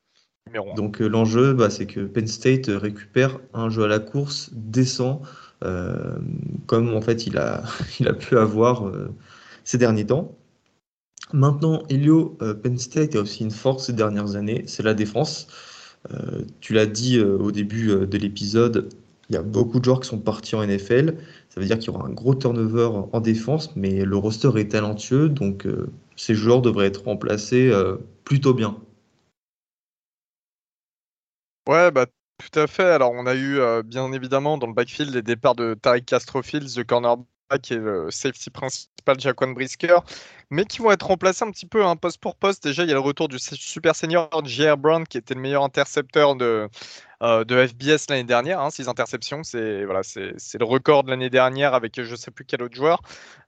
Donc 0.76 1.02
euh, 1.02 1.08
l'enjeu, 1.08 1.54
bah, 1.54 1.70
c'est 1.70 1.86
que 1.86 2.02
Penn 2.02 2.28
State 2.28 2.68
récupère 2.68 3.40
un 3.54 3.70
jeu 3.70 3.84
à 3.84 3.88
la 3.88 4.00
course 4.00 4.50
décent, 4.54 5.22
comme 6.68 6.94
en 6.94 7.02
fait 7.02 7.26
il 7.26 7.38
a, 7.38 7.64
il 8.00 8.08
a 8.08 8.14
pu 8.14 8.38
avoir 8.38 8.92
ces 9.64 9.78
derniers 9.78 10.06
temps. 10.06 10.38
Maintenant, 11.34 11.84
Elio, 11.90 12.38
Penn 12.62 12.78
State 12.78 13.16
a 13.16 13.22
aussi 13.22 13.44
une 13.44 13.52
force 13.52 13.88
ces 13.88 13.94
dernières 13.94 14.36
années, 14.36 14.64
c'est 14.68 14.84
la 14.84 14.94
défense. 14.94 15.48
tu 16.62 16.74
l'as 16.74 16.86
dit 16.86 17.20
au 17.20 17.52
début 17.52 17.88
de 17.88 18.18
l'épisode, 18.18 18.90
il 19.30 19.36
y 19.36 19.38
a 19.40 19.42
beaucoup 19.42 19.80
de 19.80 19.86
joueurs 19.86 20.00
qui 20.00 20.10
sont 20.10 20.20
partis 20.20 20.56
en 20.56 20.64
NFL. 20.64 21.18
Ça 21.50 21.60
veut 21.60 21.66
dire 21.66 21.80
qu'il 21.80 21.92
y 21.92 21.96
aura 21.96 22.06
un 22.06 22.12
gros 22.12 22.36
turnover 22.36 22.90
en 23.12 23.20
défense, 23.22 23.76
mais 23.76 24.06
le 24.06 24.18
roster 24.18 24.52
est 24.58 24.72
talentueux, 24.72 25.30
donc 25.30 25.66
euh, 25.66 25.90
ces 26.16 26.36
joueurs 26.36 26.62
devraient 26.62 26.88
être 26.88 27.06
remplacés 27.06 27.70
euh, 27.70 27.98
plutôt 28.26 28.54
bien. 28.54 28.78
Ouais, 31.68 31.92
bah 31.92 32.06
tout 32.06 32.60
à 32.60 32.68
fait. 32.68 32.84
Alors 32.84 33.12
on 33.14 33.26
a 33.26 33.36
eu 33.36 33.60
euh, 33.60 33.82
bien 33.84 34.12
évidemment 34.12 34.58
dans 34.58 34.68
le 34.68 34.74
backfield 34.74 35.14
les 35.14 35.22
départs 35.22 35.56
de 35.56 35.76
Tariq 35.76 36.06
Castrofield, 36.06 36.68
the 36.68 36.84
cornerback 36.84 37.26
et 37.52 37.76
le 37.76 38.10
safety 38.10 38.50
principal 38.50 39.20
Jaquan 39.20 39.54
Brisker, 39.54 40.00
mais 40.50 40.66
qui 40.66 40.80
vont 40.80 40.92
être 40.92 41.06
remplacés 41.08 41.44
un 41.46 41.52
petit 41.52 41.66
peu 41.66 41.86
hein, 41.86 41.96
poste 41.96 42.20
pour 42.20 42.36
poste. 42.36 42.64
Déjà, 42.64 42.84
il 42.84 42.90
y 42.90 42.92
a 42.92 42.96
le 42.96 43.00
retour 43.00 43.28
du 43.28 43.38
super 43.40 43.96
senior 43.96 44.30
J.R. 44.44 44.78
Brown 44.78 45.06
qui 45.06 45.18
était 45.18 45.34
le 45.34 45.42
meilleur 45.42 45.64
intercepteur 45.64 46.36
de, 46.36 46.70
euh, 47.24 47.44
de 47.44 47.66
FBS 47.66 48.10
l'année 48.10 48.24
dernière, 48.24 48.60
6 48.72 48.88
hein, 48.88 48.92
interceptions, 48.92 49.44
c'est 49.44 49.86
voilà, 49.86 50.02
c'est 50.04 50.60
le 50.60 50.66
record 50.66 51.04
de 51.04 51.10
l'année 51.10 51.30
dernière 51.30 51.74
avec 51.74 52.02
je 52.02 52.16
sais 52.16 52.32
plus 52.32 52.46
quel 52.46 52.62
autre 52.62 52.76
joueur. 52.76 53.02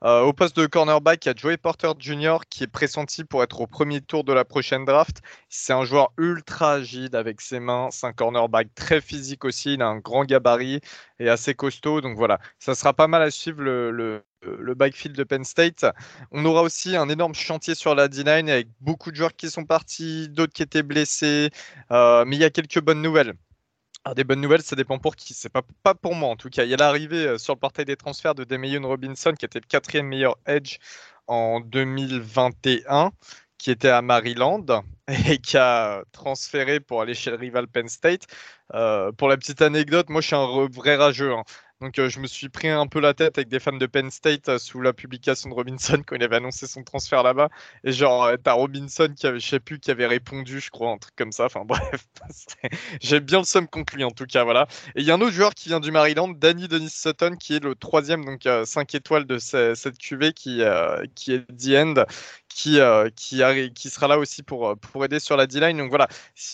Euh, 0.04 0.22
au 0.22 0.34
poste 0.34 0.58
de 0.58 0.66
cornerback, 0.66 1.26
il 1.26 1.30
y 1.30 1.32
a 1.32 1.36
Joey 1.36 1.58
Porter 1.58 1.92
Jr. 2.00 2.38
qui 2.50 2.64
est 2.64 2.68
pressenti 2.68 3.24
pour 3.24 3.44
être 3.44 3.62
au 3.62 3.68
premier 3.68 4.02
tour 4.02 4.24
de 4.24 4.34
la 4.34 4.46
prochaine 4.46 4.86
draft. 4.86 5.22
C'est 5.50 5.74
un 5.74 5.84
joueur 5.84 6.12
ultra 6.18 6.74
agile 6.74 7.16
avec 7.16 7.42
ses 7.42 7.60
mains, 7.60 7.90
c'est 7.92 8.08
un 8.08 8.14
cornerback 8.14 8.74
très 8.76 9.02
physique 9.02 9.46
aussi, 9.46 9.74
il 9.74 9.82
a 9.82 9.88
un 9.88 9.98
grand 9.98 10.26
gabarit 10.26 10.80
et 11.20 11.30
assez 11.30 11.54
costaud, 11.54 12.02
donc 12.02 12.18
voilà, 12.18 12.40
ça 12.60 12.76
sera 12.76 12.94
pas 12.94 13.08
mal 13.08 13.22
à 13.22 13.32
suivre 13.32 13.62
le, 13.62 14.24
le 14.42 14.74
backfield 14.76 15.16
de 15.18 15.24
Penn 15.24 15.44
State. 15.44 15.86
On 16.32 16.46
aura 16.46 16.62
aussi 16.62 16.96
un 16.96 17.10
énorme 17.10 17.34
chantier 17.34 17.76
sur 17.76 17.96
la 17.96 18.08
D9 18.08 18.50
avec 18.50 18.68
beaucoup 18.82 19.12
de 19.12 19.16
joueurs 19.16 19.36
qui 19.36 19.50
sont 19.50 19.66
partis, 19.66 20.30
d'autres 20.30 20.54
qui 20.54 20.64
étaient 20.64 20.84
blessés. 20.84 21.50
Euh, 21.92 22.26
mais 22.26 22.36
il 22.36 22.40
y 22.40 22.46
a 22.46 22.50
quelques 22.50 22.82
bonnes 22.82 23.02
nouvelles. 23.02 23.34
Ah, 24.08 24.14
des 24.14 24.24
bonnes 24.24 24.42
nouvelles, 24.42 24.62
ça 24.62 24.76
dépend 24.76 25.00
pour 25.00 25.16
qui. 25.16 25.34
C'est 25.34 25.50
pas, 25.50 25.64
pas 25.82 25.96
pour 25.96 26.14
moi 26.14 26.30
en 26.30 26.36
tout 26.36 26.50
cas. 26.50 26.64
Il 26.64 26.70
y 26.70 26.76
a 26.76 26.78
l'arrivée 26.78 27.26
euh, 27.26 27.38
sur 27.40 27.56
le 27.56 27.60
portail 27.60 27.86
des 27.86 27.96
transferts 27.96 28.36
de 28.36 28.44
Demayon 28.44 28.88
Robinson, 28.88 29.34
qui 29.34 29.46
était 29.46 29.60
le 29.60 29.66
quatrième 29.68 30.06
meilleur 30.06 30.38
edge 30.46 30.78
en 31.26 31.60
2021, 31.60 33.12
qui 33.58 33.72
était 33.72 33.90
à 33.90 34.04
Maryland 34.04 34.84
et 35.08 35.40
qui 35.40 35.58
a 35.58 36.04
transféré 36.12 36.80
pour 36.80 37.02
aller 37.02 37.16
chez 37.16 37.32
le 37.32 37.38
rival 37.38 37.68
Penn 37.68 37.90
State. 37.90 38.28
Euh, 38.76 39.12
pour 39.12 39.28
la 39.28 39.38
petite 39.38 39.64
anecdote, 39.64 40.10
moi 40.10 40.22
je 40.22 40.28
suis 40.28 40.36
un 40.36 40.68
vrai 40.72 40.96
rageux. 40.98 41.34
Hein. 41.34 41.44
Donc 41.82 42.00
euh, 42.00 42.08
je 42.08 42.22
me 42.22 42.28
suis 42.28 42.48
pris 42.48 42.70
un 42.70 42.88
peu 42.88 43.02
la 43.02 43.14
tête 43.14 43.38
avec 43.38 43.50
des 43.50 43.60
fans 43.60 43.74
de 43.74 43.86
Penn 43.86 44.10
State 44.10 44.48
euh, 44.48 44.58
sous 44.58 44.80
la 44.80 44.94
publication 44.94 45.50
de 45.50 45.56
Robinson 45.56 46.02
quand 46.08 46.16
il 46.16 46.24
avait 46.24 46.38
annoncé 46.38 46.68
son 46.68 46.84
transfert 46.84 47.22
là-bas. 47.22 47.50
Et 47.84 47.92
genre, 47.92 48.24
euh, 48.24 48.38
t'as 48.42 48.54
Robinson 48.54 49.14
qui 49.14 49.28
avait, 49.28 49.42
je 49.42 49.48
sais 49.48 49.60
plus, 49.60 49.80
qui 49.80 49.92
avait 49.92 50.08
répondu, 50.08 50.62
je 50.62 50.70
crois, 50.72 50.92
un 50.92 50.98
truc 50.98 51.14
comme 51.18 51.34
ça. 51.34 51.46
Enfin 51.46 51.64
bref, 51.66 52.08
j'ai 53.02 53.20
bien 53.20 53.40
le 53.40 53.44
seum 53.44 53.68
conclu 53.68 54.06
en 54.06 54.12
tout 54.12 54.26
cas, 54.26 54.46
voilà. 54.46 54.68
Et 54.96 55.02
il 55.02 55.06
y 55.06 55.12
a 55.12 55.16
un 55.16 55.22
autre 55.22 55.34
joueur 55.34 55.54
qui 55.54 55.68
vient 55.68 55.82
du 55.82 55.92
Maryland, 55.92 56.30
Danny 56.30 56.70
Denis 56.70 56.90
Sutton, 56.90 57.36
qui 57.38 57.56
est 57.56 57.64
le 57.64 57.76
troisième, 57.76 58.24
donc 58.24 58.48
5 58.66 58.96
étoiles 58.96 59.26
de 59.26 59.38
cette 59.38 59.98
QV 59.98 60.32
qui, 60.34 60.62
qui 61.16 61.34
est 61.34 61.46
The 61.58 61.76
End, 61.76 62.06
qui, 62.48 62.80
qui, 63.16 63.42
qui, 63.74 63.90
sera 63.90 64.08
là 64.08 64.18
aussi 64.18 64.44
pour, 64.44 64.78
pour 64.78 65.04
aider 65.04 65.20
sur 65.20 65.36
la 65.36 65.46
D-line. 65.46 65.78
Donc 65.78 65.90
voilà, 65.90 66.08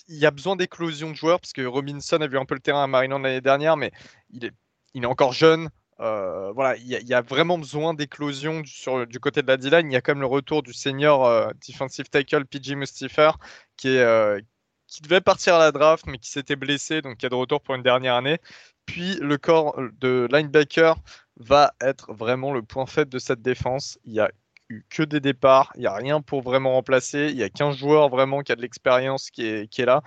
il 0.08 0.18
y 0.18 0.26
a 0.26 0.32
besoin 0.32 0.56
d'éclosion 0.56 1.12
de 1.12 1.16
joueurs 1.16 1.40
parce 1.40 1.54
que 1.54 1.62
Robinson 1.62 2.18
a 2.22 2.28
vu 2.28 2.40
un 2.40 2.46
peu 2.46 2.56
le 2.56 2.62
terrain 2.62 2.84
à 2.84 2.88
Maryland 2.88 3.20
l'année 3.20 3.42
dernière, 3.42 3.78
mais 3.78 3.92
il 4.32 4.46
est 4.46 4.54
il 4.94 5.04
est 5.04 5.08
encore 5.08 5.34
jeune. 5.34 5.70
Euh, 6.02 6.52
voilà, 6.54 6.78
il 6.78 6.88
y, 6.88 7.14
a 7.14 7.22
vraiment 7.22 7.60
besoin 7.60 7.94
d'éclosion 7.94 8.62
du, 8.62 8.72
du 9.08 9.20
côté 9.20 9.44
de 9.44 9.48
la 9.48 9.58
D-line. 9.58 9.92
Il 9.92 9.94
y 9.94 9.98
a 9.98 10.02
même 10.08 10.20
le 10.20 10.26
retour 10.26 10.64
du 10.64 10.74
senior 10.74 11.28
euh, 11.28 11.52
defensive 11.68 12.10
tackle 12.10 12.46
PG 12.46 12.74
Mustifer 12.74 13.32
qui, 13.78 13.90
est, 13.90 14.00
euh, 14.00 14.40
qui 14.88 15.04
devait 15.04 15.22
partir 15.22 15.56
à 15.56 15.60
la 15.60 15.72
draft 15.72 16.08
mais 16.08 16.18
qui 16.18 16.32
s'était 16.32 16.56
blessé, 16.56 17.04
donc 17.04 17.18
qui 17.18 17.28
est 17.28 17.30
de 17.30 17.36
retour 17.36 17.62
pour 17.62 17.76
une 17.76 17.84
dernière 17.84 18.16
année. 18.16 18.40
Puis 18.88 19.16
le 19.18 19.38
corps 19.38 19.80
de 20.00 20.28
linebacker 20.32 20.96
va 21.38 21.74
être 21.82 22.14
vraiment 22.14 22.52
le 22.52 22.64
point 22.64 22.88
faible 22.88 23.12
de 23.12 23.20
cette 23.20 23.44
défense. 23.44 24.00
Il 24.04 24.14
y 24.14 24.20
a 24.20 24.32
eu 24.70 24.84
que 24.90 25.04
des 25.04 25.20
départs, 25.20 25.72
il 25.76 25.82
n'y 25.82 25.88
a 25.88 25.94
rien 25.94 26.22
pour 26.22 26.42
vraiment 26.42 26.74
remplacer. 26.74 27.28
Il 27.30 27.38
y 27.38 27.44
a 27.44 27.50
qu'un 27.50 27.72
joueur 27.72 28.10
vraiment 28.10 28.42
qui 28.42 28.52
a 28.52 28.56
de 28.56 28.62
l'expérience 28.62 29.30
qui 29.30 29.46
est, 29.46 29.68
qui 29.68 29.84
est 29.84 29.86
là. 29.86 30.02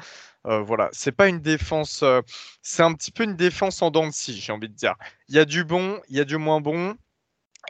Euh, 0.46 0.60
voilà, 0.60 0.90
c'est 0.92 1.12
pas 1.12 1.28
une 1.28 1.40
défense, 1.40 2.02
euh, 2.02 2.20
c'est 2.60 2.82
un 2.82 2.92
petit 2.92 3.10
peu 3.10 3.24
une 3.24 3.36
défense 3.36 3.80
en 3.80 3.90
dents 3.90 4.06
de 4.06 4.12
scie, 4.12 4.38
j'ai 4.38 4.52
envie 4.52 4.68
de 4.68 4.74
dire. 4.74 4.94
Il 5.28 5.34
y 5.34 5.38
a 5.38 5.46
du 5.46 5.64
bon, 5.64 5.98
il 6.10 6.16
y 6.16 6.20
a 6.20 6.24
du 6.24 6.36
moins 6.36 6.60
bon, 6.60 6.96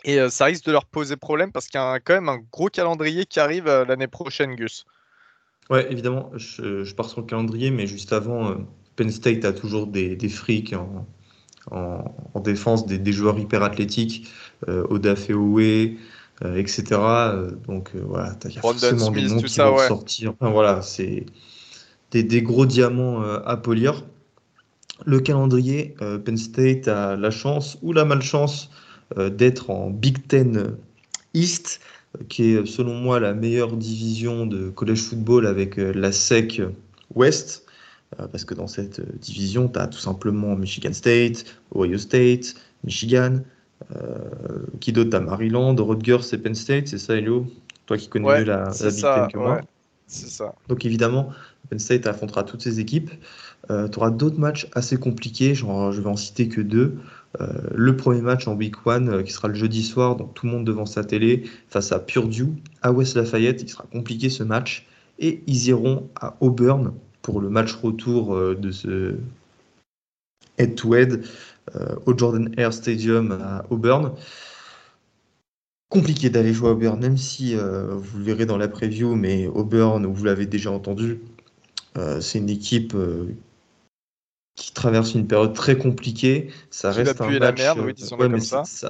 et 0.05 0.19
euh, 0.19 0.29
ça 0.29 0.47
risque 0.47 0.65
de 0.65 0.73
leur 0.73 0.85
poser 0.87 1.17
problème 1.17 1.53
parce 1.53 1.69
qu'il 1.69 1.79
y 1.79 1.83
a 1.83 2.01
quand 2.01 2.15
même 2.15 2.29
un 2.29 2.41
gros 2.51 2.69
calendrier 2.69 3.27
qui 3.27 3.39
arrive 3.39 3.67
l'année 3.67 4.09
prochaine, 4.09 4.57
Gus. 4.57 4.87
Ouais, 5.71 5.91
évidemment, 5.91 6.33
je, 6.35 6.93
pars 6.95 7.09
sur 7.09 7.21
le 7.21 7.27
calendrier, 7.27 7.71
mais 7.71 7.87
juste 7.87 8.13
avant, 8.13 8.57
Penn 8.97 9.11
State 9.11 9.45
a 9.45 9.53
toujours 9.53 9.87
des, 9.87 10.17
des 10.17 10.29
frics 10.29 10.75
en, 11.71 12.41
défense, 12.41 12.87
des, 12.87 13.13
joueurs 13.13 13.39
hyper 13.39 13.63
athlétiques, 13.63 14.29
Oda 14.67 15.15
Feowe, 15.15 15.61
etc. 16.43 16.85
donc 17.67 17.93
voilà, 17.95 18.37
il 18.45 18.53
y 18.53 18.59
a 18.59 18.61
forcément 18.61 19.11
des 19.13 19.29
noms 19.29 19.41
qui 19.41 19.61
vont 19.61 19.79
sortir. 19.79 20.35
voilà, 20.41 20.83
c'est 20.83 21.25
des, 22.23 22.43
gros 22.43 22.67
diamants 22.67 23.23
euh, 23.23 23.41
à 23.45 23.57
polir. 23.57 24.05
Le 25.05 25.21
calendrier, 25.21 25.95
euh, 26.01 26.19
Penn 26.19 26.37
State 26.37 26.89
a 26.89 27.17
la 27.17 27.31
chance 27.31 27.79
ou 27.83 27.93
la 27.93 28.05
malchance 28.05 28.71
euh, 29.19 29.29
d'être 29.29 29.71
en 29.71 29.91
Big 29.91 30.27
Ten 30.29 30.77
East, 31.35 31.81
qui 32.29 32.53
est 32.53 32.67
selon 32.67 32.95
moi 32.95 33.19
la 33.19 33.35
meilleure 33.35 33.77
division 33.77 34.47
de 34.47 34.71
college 34.71 35.03
football 35.03 35.47
avec 35.47 35.77
la 35.77 36.13
SEC 36.13 36.63
West. 37.13 37.67
parce 38.17 38.45
que 38.45 38.55
dans 38.55 38.69
cette 38.69 39.01
division, 39.19 39.69
tu 39.69 39.81
as 39.81 39.89
tout 39.89 39.99
simplement 39.99 40.55
Michigan 40.55 40.93
State, 40.93 41.45
Ohio 41.75 41.99
State, 41.99 42.55
Michigan. 42.85 43.41
qui 44.79 44.93
d'autre? 44.93 45.11
T'as 45.11 45.19
Maryland, 45.19 45.75
Rutgers 45.77 46.33
et 46.33 46.39
Penn 46.39 46.55
State, 46.55 46.87
c'est 46.87 46.99
ça, 46.99 47.17
Elio? 47.17 47.49
Toi 47.87 47.99
qui 47.99 48.09
connais 48.09 48.39
mieux 48.39 48.45
la, 48.45 48.71
la 48.81 48.91
Big 48.91 49.03
Ten 49.03 49.29
que 49.33 49.39
moi. 49.39 49.61
C'est 50.07 50.29
ça. 50.29 50.55
Donc 50.69 50.85
évidemment, 50.85 51.31
Penn 51.69 51.79
State 51.79 52.07
affrontera 52.07 52.45
toutes 52.45 52.63
ces 52.63 52.81
équipes. 52.81 53.11
Euh, 53.71 53.89
tu 53.89 53.99
auras 53.99 54.11
d'autres 54.11 54.39
matchs 54.39 54.69
assez 54.75 54.97
compliqués, 54.97 55.55
genre, 55.55 55.93
je 55.93 56.01
vais 56.01 56.09
en 56.09 56.17
citer 56.17 56.49
que 56.49 56.61
deux. 56.61 56.99
Euh, 57.41 57.47
le 57.75 57.97
premier 57.97 58.21
match 58.21 58.47
en 58.47 58.55
week 58.55 58.75
1 58.87 59.09
euh, 59.09 59.23
qui 59.23 59.33
sera 59.33 59.49
le 59.49 59.55
jeudi 59.55 59.83
soir, 59.83 60.17
donc 60.17 60.35
tout 60.35 60.47
le 60.47 60.53
monde 60.53 60.65
devant 60.65 60.87
sa 60.87 61.03
télé, 61.05 61.45
face 61.69 61.91
à 61.91 61.99
Purdue, 61.99 62.51
à 62.83 62.93
West 62.93 63.17
Lafayette. 63.17 63.63
Il 63.63 63.69
sera 63.69 63.85
compliqué 63.91 64.29
ce 64.29 64.43
match. 64.43 64.87
Et 65.21 65.43
ils 65.47 65.69
iront 65.69 66.09
à 66.21 66.37
Auburn 66.41 66.93
pour 67.23 67.41
le 67.41 67.49
match 67.49 67.73
retour 67.73 68.37
de 68.37 68.71
ce 68.73 69.15
head-to-head 70.59 71.25
au 72.05 72.19
Jordan 72.19 72.53
Air 72.57 72.73
Stadium 72.73 73.31
à 73.31 73.65
Auburn 73.71 74.11
compliqué 75.95 76.31
d'aller 76.31 76.53
jouer 76.53 76.69
à 76.69 76.73
Auburn, 76.73 77.01
même 77.01 77.17
si 77.17 77.55
vous 77.55 78.19
le 78.19 78.25
verrez 78.25 78.47
dans 78.47 78.59
la 78.59 78.69
preview, 78.69 79.15
mais 79.15 79.47
Auburn, 79.47 80.05
vous 80.07 80.25
l'avez 80.25 80.47
déjà 80.47 80.71
entendu, 80.71 81.21
c'est 82.21 82.39
une 82.39 82.51
équipe 82.51 82.95
qui 84.55 84.73
traverse 84.73 85.15
une 85.15 85.27
période 85.27 85.53
très 85.53 85.77
compliquée. 85.77 86.51
Ça 86.71 86.93
reste 86.93 87.21
un 87.21 87.39
match. 87.39 87.61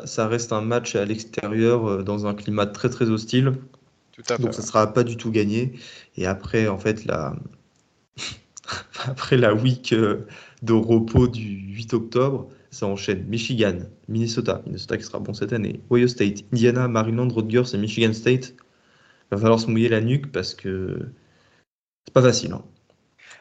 ça. 0.04 0.28
reste 0.28 0.52
un 0.52 0.60
match 0.60 0.94
à 0.94 1.04
l'extérieur 1.04 1.86
euh, 1.86 2.02
dans 2.02 2.26
un 2.26 2.34
climat 2.34 2.66
très 2.66 2.90
très 2.90 3.08
hostile. 3.08 3.54
Donc 4.38 4.54
ça 4.54 4.62
sera 4.62 4.92
pas 4.92 5.04
du 5.04 5.16
tout 5.16 5.30
gagné. 5.30 5.72
Et 6.16 6.26
après, 6.26 6.68
en 6.68 6.78
fait, 6.78 7.04
la 7.06 7.34
après 9.04 9.36
la 9.36 9.54
week 9.54 9.92
euh, 9.92 10.26
de 10.62 10.72
repos 10.72 11.28
du 11.28 11.42
8 11.42 11.94
octobre, 11.94 12.48
ça 12.74 12.86
enchaîne 12.86 13.24
Michigan, 13.26 13.78
Minnesota, 14.08 14.62
Minnesota 14.66 14.96
qui 14.96 15.04
sera 15.04 15.20
bon 15.20 15.32
cette 15.32 15.52
année, 15.52 15.80
Ohio 15.90 16.08
State, 16.08 16.42
Indiana, 16.52 16.88
Maryland, 16.88 17.28
Rutgers 17.28 17.74
et 17.74 17.78
Michigan 17.78 18.12
State. 18.12 18.50
Il 18.50 19.36
va 19.36 19.38
falloir 19.38 19.60
se 19.60 19.68
mouiller 19.68 19.88
la 19.88 20.00
nuque 20.00 20.32
parce 20.32 20.54
que 20.54 20.98
c'est 22.04 22.12
pas 22.12 22.22
facile. 22.22 22.52
Hein. 22.52 22.64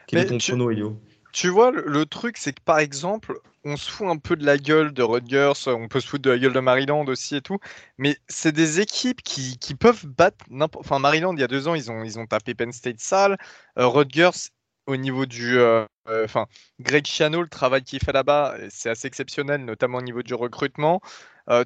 Quel 0.06 0.20
est 0.20 0.26
ton 0.26 0.38
chrono, 0.38 0.70
Elio? 0.70 0.98
tu 1.34 1.48
vois, 1.48 1.72
le, 1.72 2.06
truc, 2.06 2.36
c'est 2.36 2.52
que 2.52 2.62
par 2.64 2.78
exemple, 2.78 3.40
on 3.64 3.76
se 3.76 3.90
fout 3.90 4.06
un 4.06 4.18
peu 4.18 4.36
de 4.36 4.46
la 4.46 4.56
gueule 4.56 4.92
de 4.92 5.02
Rutgers, 5.02 5.52
on 5.66 5.88
peut 5.88 5.98
se 5.98 6.06
foutre 6.06 6.22
de 6.22 6.30
la 6.30 6.38
gueule 6.38 6.52
de 6.52 6.60
Maryland 6.60 7.04
aussi 7.08 7.34
et 7.34 7.40
tout, 7.40 7.58
mais 7.98 8.16
c'est 8.28 8.52
des 8.52 8.78
équipes 8.78 9.20
qui, 9.20 9.58
peuvent 9.74 10.06
battre 10.06 10.44
n'importe. 10.48 10.86
Enfin, 10.86 11.00
Maryland, 11.00 11.34
il 11.34 11.40
y 11.40 11.42
a 11.42 11.48
deux 11.48 11.66
ans, 11.66 11.74
ils 11.74 11.90
ont, 11.90 12.04
ils 12.04 12.20
ont 12.20 12.26
tapé 12.26 12.54
Penn 12.54 12.70
State 12.72 13.00
sale. 13.00 13.36
Euh, 13.78 13.88
Rutgers, 13.88 14.52
au 14.86 14.96
niveau 14.96 15.26
du. 15.26 15.58
Euh, 15.58 15.86
euh, 16.08 16.24
enfin, 16.24 16.46
Greg 16.80 17.06
Chiano, 17.06 17.42
le 17.42 17.48
travail 17.48 17.82
qu'il 17.84 18.00
fait 18.00 18.12
là-bas, 18.12 18.56
c'est 18.70 18.90
assez 18.90 19.08
exceptionnel, 19.08 19.64
notamment 19.64 19.98
au 19.98 20.02
niveau 20.02 20.22
du 20.22 20.34
recrutement. 20.34 21.00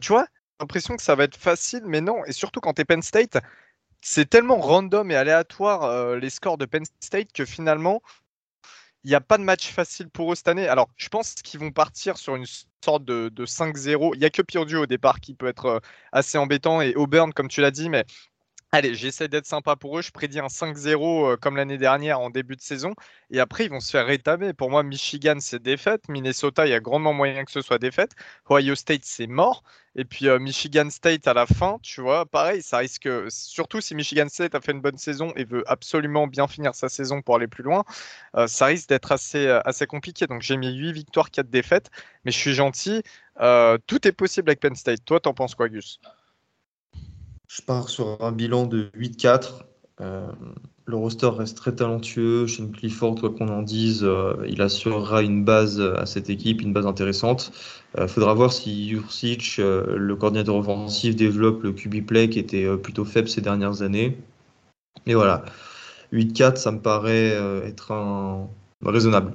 tu 0.00 0.12
vois, 0.12 0.26
l'impression 0.60 0.96
que 0.96 1.02
ça 1.02 1.14
va 1.14 1.24
être 1.24 1.36
facile, 1.36 1.82
mais 1.86 2.00
non. 2.00 2.24
Et 2.26 2.32
surtout 2.32 2.60
quand 2.60 2.74
tu 2.74 2.82
es 2.82 2.84
Penn 2.84 3.02
State, 3.02 3.38
c'est 4.00 4.28
tellement 4.30 4.58
random 4.58 5.10
et 5.10 5.16
aléatoire 5.16 6.16
les 6.16 6.30
scores 6.30 6.58
de 6.58 6.66
Penn 6.66 6.84
State 7.00 7.32
que 7.32 7.44
finalement, 7.44 8.02
il 9.04 9.10
n'y 9.10 9.14
a 9.14 9.20
pas 9.20 9.38
de 9.38 9.42
match 9.42 9.70
facile 9.70 10.10
pour 10.10 10.32
eux 10.32 10.34
cette 10.34 10.48
année. 10.48 10.68
Alors, 10.68 10.88
je 10.96 11.08
pense 11.08 11.34
qu'ils 11.34 11.60
vont 11.60 11.70
partir 11.70 12.18
sur 12.18 12.36
une 12.36 12.46
sorte 12.84 13.04
de, 13.04 13.30
5-0. 13.46 14.14
Il 14.14 14.18
n'y 14.18 14.24
a 14.26 14.30
que 14.30 14.42
Purdue 14.42 14.76
au 14.76 14.86
départ 14.86 15.20
qui 15.20 15.34
peut 15.34 15.46
être 15.46 15.66
euh, 15.66 15.80
assez 16.12 16.38
embêtant 16.38 16.80
et 16.80 16.94
Auburn, 16.94 17.32
comme 17.32 17.48
tu 17.48 17.60
l'as 17.60 17.70
dit, 17.70 17.88
mais 17.88 18.04
Allez, 18.70 18.94
j'essaie 18.94 19.28
d'être 19.28 19.46
sympa 19.46 19.76
pour 19.76 19.98
eux. 19.98 20.02
Je 20.02 20.10
prédis 20.10 20.40
un 20.40 20.48
5-0 20.48 21.32
euh, 21.32 21.36
comme 21.38 21.56
l'année 21.56 21.78
dernière 21.78 22.20
en 22.20 22.28
début 22.28 22.54
de 22.54 22.60
saison. 22.60 22.94
Et 23.30 23.40
après, 23.40 23.64
ils 23.64 23.70
vont 23.70 23.80
se 23.80 23.90
faire 23.90 24.04
rétamer. 24.06 24.52
Pour 24.52 24.70
moi, 24.70 24.82
Michigan, 24.82 25.36
c'est 25.40 25.62
défaite. 25.62 26.06
Minnesota, 26.08 26.66
il 26.66 26.70
y 26.70 26.74
a 26.74 26.80
grandement 26.80 27.14
moyen 27.14 27.44
que 27.44 27.50
ce 27.50 27.62
soit 27.62 27.78
défaite. 27.78 28.12
Ohio 28.50 28.74
State, 28.74 29.04
c'est 29.04 29.26
mort. 29.26 29.62
Et 29.96 30.04
puis 30.04 30.28
euh, 30.28 30.38
Michigan 30.38 30.90
State 30.90 31.26
à 31.26 31.32
la 31.34 31.46
fin, 31.46 31.78
tu 31.82 32.02
vois, 32.02 32.26
pareil, 32.26 32.62
ça 32.62 32.78
risque, 32.78 33.08
surtout 33.30 33.80
si 33.80 33.94
Michigan 33.94 34.28
State 34.28 34.54
a 34.54 34.60
fait 34.60 34.72
une 34.72 34.82
bonne 34.82 34.98
saison 34.98 35.32
et 35.34 35.44
veut 35.44 35.64
absolument 35.66 36.26
bien 36.26 36.46
finir 36.46 36.74
sa 36.74 36.88
saison 36.90 37.22
pour 37.22 37.36
aller 37.36 37.48
plus 37.48 37.64
loin, 37.64 37.84
euh, 38.36 38.46
ça 38.46 38.66
risque 38.66 38.88
d'être 38.90 39.12
assez, 39.12 39.48
assez 39.64 39.86
compliqué. 39.86 40.26
Donc 40.26 40.42
j'ai 40.42 40.56
mis 40.58 40.72
8 40.76 40.92
victoires, 40.92 41.30
4 41.30 41.48
défaites. 41.50 41.90
Mais 42.24 42.32
je 42.32 42.38
suis 42.38 42.54
gentil. 42.54 43.02
tout 43.86 44.06
est 44.08 44.12
possible 44.12 44.50
avec 44.50 44.60
Penn 44.60 44.74
State. 44.76 45.04
Toi, 45.06 45.20
t'en 45.20 45.34
penses 45.34 45.54
quoi, 45.54 45.68
Gus? 45.68 46.00
Je 47.48 47.62
pars 47.62 47.88
sur 47.88 48.22
un 48.22 48.30
bilan 48.30 48.66
de 48.66 48.90
8-4. 48.96 49.64
Euh, 50.00 50.30
le 50.84 50.96
roster 50.96 51.28
reste 51.28 51.56
très 51.56 51.74
talentueux. 51.74 52.46
Shane 52.46 52.70
Clifford, 52.70 53.16
quoi 53.16 53.30
qu'on 53.30 53.48
en 53.48 53.62
dise, 53.62 54.04
euh, 54.04 54.34
il 54.46 54.62
assurera 54.62 55.22
une 55.22 55.44
base 55.44 55.80
à 55.80 56.06
cette 56.06 56.30
équipe, 56.30 56.60
une 56.60 56.72
base 56.72 56.86
intéressante. 56.86 57.50
Il 57.96 58.02
euh, 58.02 58.08
faudra 58.08 58.34
voir 58.34 58.52
si 58.52 58.88
Jurcic, 58.88 59.56
le 59.58 60.14
coordinateur 60.14 60.56
offensif, 60.56 61.16
développe 61.16 61.62
le 61.62 61.72
QB 61.72 62.06
play 62.06 62.28
qui 62.28 62.38
était 62.38 62.76
plutôt 62.76 63.04
faible 63.04 63.28
ces 63.28 63.40
dernières 63.40 63.82
années. 63.82 64.18
Mais 65.06 65.14
voilà, 65.14 65.44
8-4, 66.12 66.56
ça 66.56 66.70
me 66.70 66.80
paraît 66.80 67.30
être 67.64 67.92
un... 67.92 68.48
raisonnable. 68.84 69.32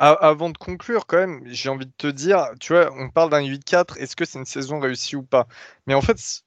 Avant 0.00 0.50
de 0.50 0.58
conclure, 0.58 1.06
quand 1.06 1.16
même, 1.16 1.42
j'ai 1.46 1.68
envie 1.68 1.86
de 1.86 1.92
te 1.96 2.06
dire, 2.06 2.46
tu 2.60 2.72
vois, 2.72 2.90
on 2.96 3.10
parle 3.10 3.30
d'un 3.30 3.42
8-4, 3.42 3.98
est-ce 3.98 4.14
que 4.14 4.24
c'est 4.24 4.38
une 4.38 4.44
saison 4.44 4.78
réussie 4.78 5.16
ou 5.16 5.24
pas? 5.24 5.48
Mais 5.88 5.94
en 5.94 6.00
fait, 6.00 6.44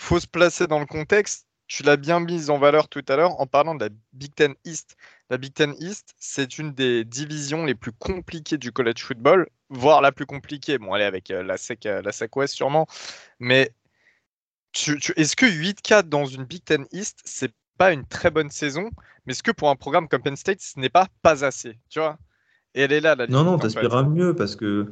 faut 0.00 0.20
se 0.20 0.26
placer 0.26 0.66
dans 0.66 0.78
le 0.78 0.86
contexte. 0.86 1.46
Tu 1.66 1.84
l'as 1.84 1.96
bien 1.96 2.18
mise 2.18 2.50
en 2.50 2.58
valeur 2.58 2.88
tout 2.88 3.04
à 3.08 3.16
l'heure 3.16 3.40
en 3.40 3.46
parlant 3.46 3.76
de 3.76 3.84
la 3.84 3.90
Big 4.12 4.34
Ten 4.34 4.54
East. 4.64 4.96
La 5.28 5.38
Big 5.38 5.54
Ten 5.54 5.74
East, 5.78 6.14
c'est 6.18 6.58
une 6.58 6.72
des 6.72 7.04
divisions 7.04 7.64
les 7.64 7.76
plus 7.76 7.92
compliquées 7.92 8.58
du 8.58 8.72
college 8.72 9.04
football, 9.04 9.48
voire 9.68 10.00
la 10.00 10.10
plus 10.10 10.26
compliquée. 10.26 10.78
Bon, 10.78 10.92
allez, 10.92 11.04
avec 11.04 11.30
euh, 11.30 11.44
la 11.44 11.56
SEC, 11.56 11.86
euh, 11.86 12.02
la 12.02 12.10
SEC 12.10 12.34
West 12.34 12.54
sûrement. 12.54 12.88
Mais 13.38 13.70
est-ce 14.74 15.36
que 15.36 15.46
8-4 15.46 16.08
dans 16.08 16.24
une 16.24 16.44
Big 16.44 16.64
Ten 16.64 16.86
East, 16.92 17.20
c'est 17.24 17.52
pas 17.78 17.92
une 17.92 18.04
très 18.04 18.30
bonne 18.30 18.50
saison? 18.50 18.90
Mais 19.24 19.32
est-ce 19.32 19.44
que 19.44 19.52
pour 19.52 19.70
un 19.70 19.76
programme 19.76 20.08
comme 20.08 20.22
Penn 20.22 20.36
State, 20.36 20.60
ce 20.60 20.80
n'est 20.80 20.88
pas 20.88 21.06
pas 21.22 21.44
assez 21.44 21.78
Tu 21.88 22.00
vois? 22.00 22.18
Et 22.74 22.82
elle 22.82 22.92
est 22.92 23.00
là, 23.00 23.14
la 23.14 23.28
Non, 23.28 23.44
non, 23.44 23.58
t'aspires 23.58 23.94
à 23.94 24.02
mieux 24.02 24.34
parce 24.34 24.56
que 24.56 24.90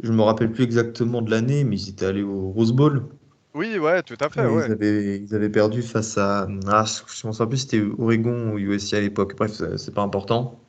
je 0.00 0.12
me 0.12 0.22
rappelle 0.22 0.52
plus 0.52 0.64
exactement 0.64 1.20
de 1.20 1.30
l'année, 1.30 1.64
mais 1.64 1.78
ils 1.78 1.90
étaient 1.90 2.06
allés 2.06 2.22
au 2.22 2.50
Rose 2.50 2.72
Bowl. 2.72 3.08
Oui, 3.56 3.78
ouais, 3.78 4.02
tout 4.02 4.16
à 4.20 4.28
fait. 4.28 4.42
Ils, 4.42 5.34
avaient, 5.34 5.48
perdu 5.48 5.80
face 5.80 6.18
à. 6.18 6.46
Ah, 6.66 6.84
je 6.84 7.26
me 7.26 7.32
souviens 7.32 7.46
plus 7.46 7.56
c'était 7.56 7.82
Oregon 7.98 8.52
ou 8.52 8.58
USC 8.58 8.92
à 8.92 9.00
l'époque. 9.00 9.34
Bref, 9.34 9.62
c'est 9.78 9.94
pas 9.94 10.02
important. 10.02 10.60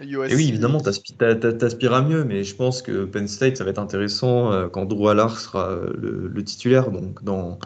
Et 0.00 0.16
oui, 0.16 0.48
évidemment, 0.48 0.80
t'aspires 0.80 1.94
à 1.94 2.02
mieux, 2.02 2.24
mais 2.24 2.42
je 2.42 2.56
pense 2.56 2.82
que 2.82 3.04
Penn 3.04 3.28
State, 3.28 3.56
ça 3.56 3.64
va 3.64 3.70
être 3.70 3.78
intéressant 3.78 4.52
euh, 4.52 4.68
quand 4.68 4.84
Drew 4.84 5.08
Allard 5.08 5.38
sera 5.38 5.70
euh, 5.70 5.92
le, 5.96 6.44
titulaire, 6.44 6.90
donc 6.90 7.22
dans 7.24 7.58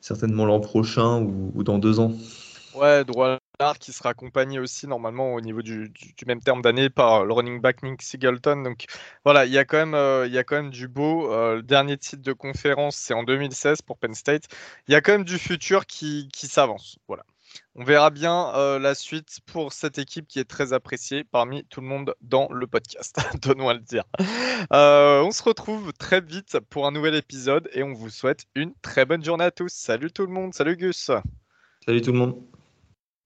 certainement 0.00 0.44
l'an 0.44 0.60
prochain 0.60 1.20
ou, 1.20 1.52
ou, 1.54 1.62
dans 1.62 1.78
deux 1.78 1.98
ans. 1.98 2.12
Ouais, 2.74 3.04
Drew 3.04 3.39
qui 3.78 3.92
sera 3.92 4.10
accompagné 4.10 4.58
aussi 4.58 4.86
normalement 4.86 5.34
au 5.34 5.40
niveau 5.40 5.62
du, 5.62 5.92
même 6.26 6.40
terme 6.40 6.62
d'année 6.62 6.88
par 6.88 7.24
le 7.24 7.32
running 7.32 7.60
back 7.60 7.82
Nick 7.82 8.02
Singleton. 8.02 8.62
Donc 8.62 8.86
voilà, 9.24 9.44
il 9.44 9.52
y 9.52 9.58
a 9.58 9.64
quand 9.64 9.76
même, 9.76 9.94
euh, 9.94 10.26
il 10.26 10.32
y 10.32 10.38
a 10.38 10.44
quand 10.44 10.56
même 10.56 10.70
du 10.70 10.88
beau. 10.88 11.32
Euh, 11.32 11.56
le 11.56 11.62
dernier 11.62 11.98
titre 11.98 12.22
de 12.22 12.32
conférence, 12.32 12.96
c'est 12.96 13.14
en 13.14 13.22
2016 13.22 13.82
pour 13.82 13.98
Penn 13.98 14.14
State. 14.14 14.44
Il 14.88 14.92
y 14.92 14.94
a 14.94 15.00
quand 15.00 15.12
même 15.12 15.24
du 15.24 15.38
futur 15.38 15.86
qui, 15.86 16.28
qui 16.32 16.46
s'avance. 16.46 16.98
Voilà. 17.06 17.24
On 17.74 17.84
verra 17.84 18.10
bien 18.10 18.54
euh, 18.54 18.78
la 18.78 18.94
suite 18.94 19.40
pour 19.44 19.72
cette 19.72 19.98
équipe 19.98 20.26
qui 20.26 20.38
est 20.38 20.48
très 20.48 20.72
appréciée 20.72 21.24
parmi 21.24 21.64
tout 21.64 21.80
le 21.80 21.88
monde 21.88 22.14
dans 22.20 22.48
le 22.50 22.66
podcast, 22.66 23.18
donnons 23.42 23.68
à 23.68 23.74
le 23.74 23.80
dire. 23.80 24.04
on 24.70 25.30
se 25.32 25.42
retrouve 25.42 25.92
très 25.92 26.20
vite 26.20 26.58
pour 26.70 26.86
un 26.86 26.92
nouvel 26.92 27.14
épisode 27.14 27.68
et 27.72 27.82
on 27.82 27.92
vous 27.92 28.10
souhaite 28.10 28.46
une 28.54 28.72
très 28.82 29.04
bonne 29.04 29.24
journée 29.24 29.44
à 29.44 29.50
tous. 29.50 29.72
Salut 29.72 30.12
tout 30.12 30.26
le 30.26 30.32
monde, 30.32 30.54
salut 30.54 30.76
Gus. 30.76 31.10
Salut 31.84 32.02
tout 32.02 32.12
le 32.12 32.18
monde. 32.18 32.49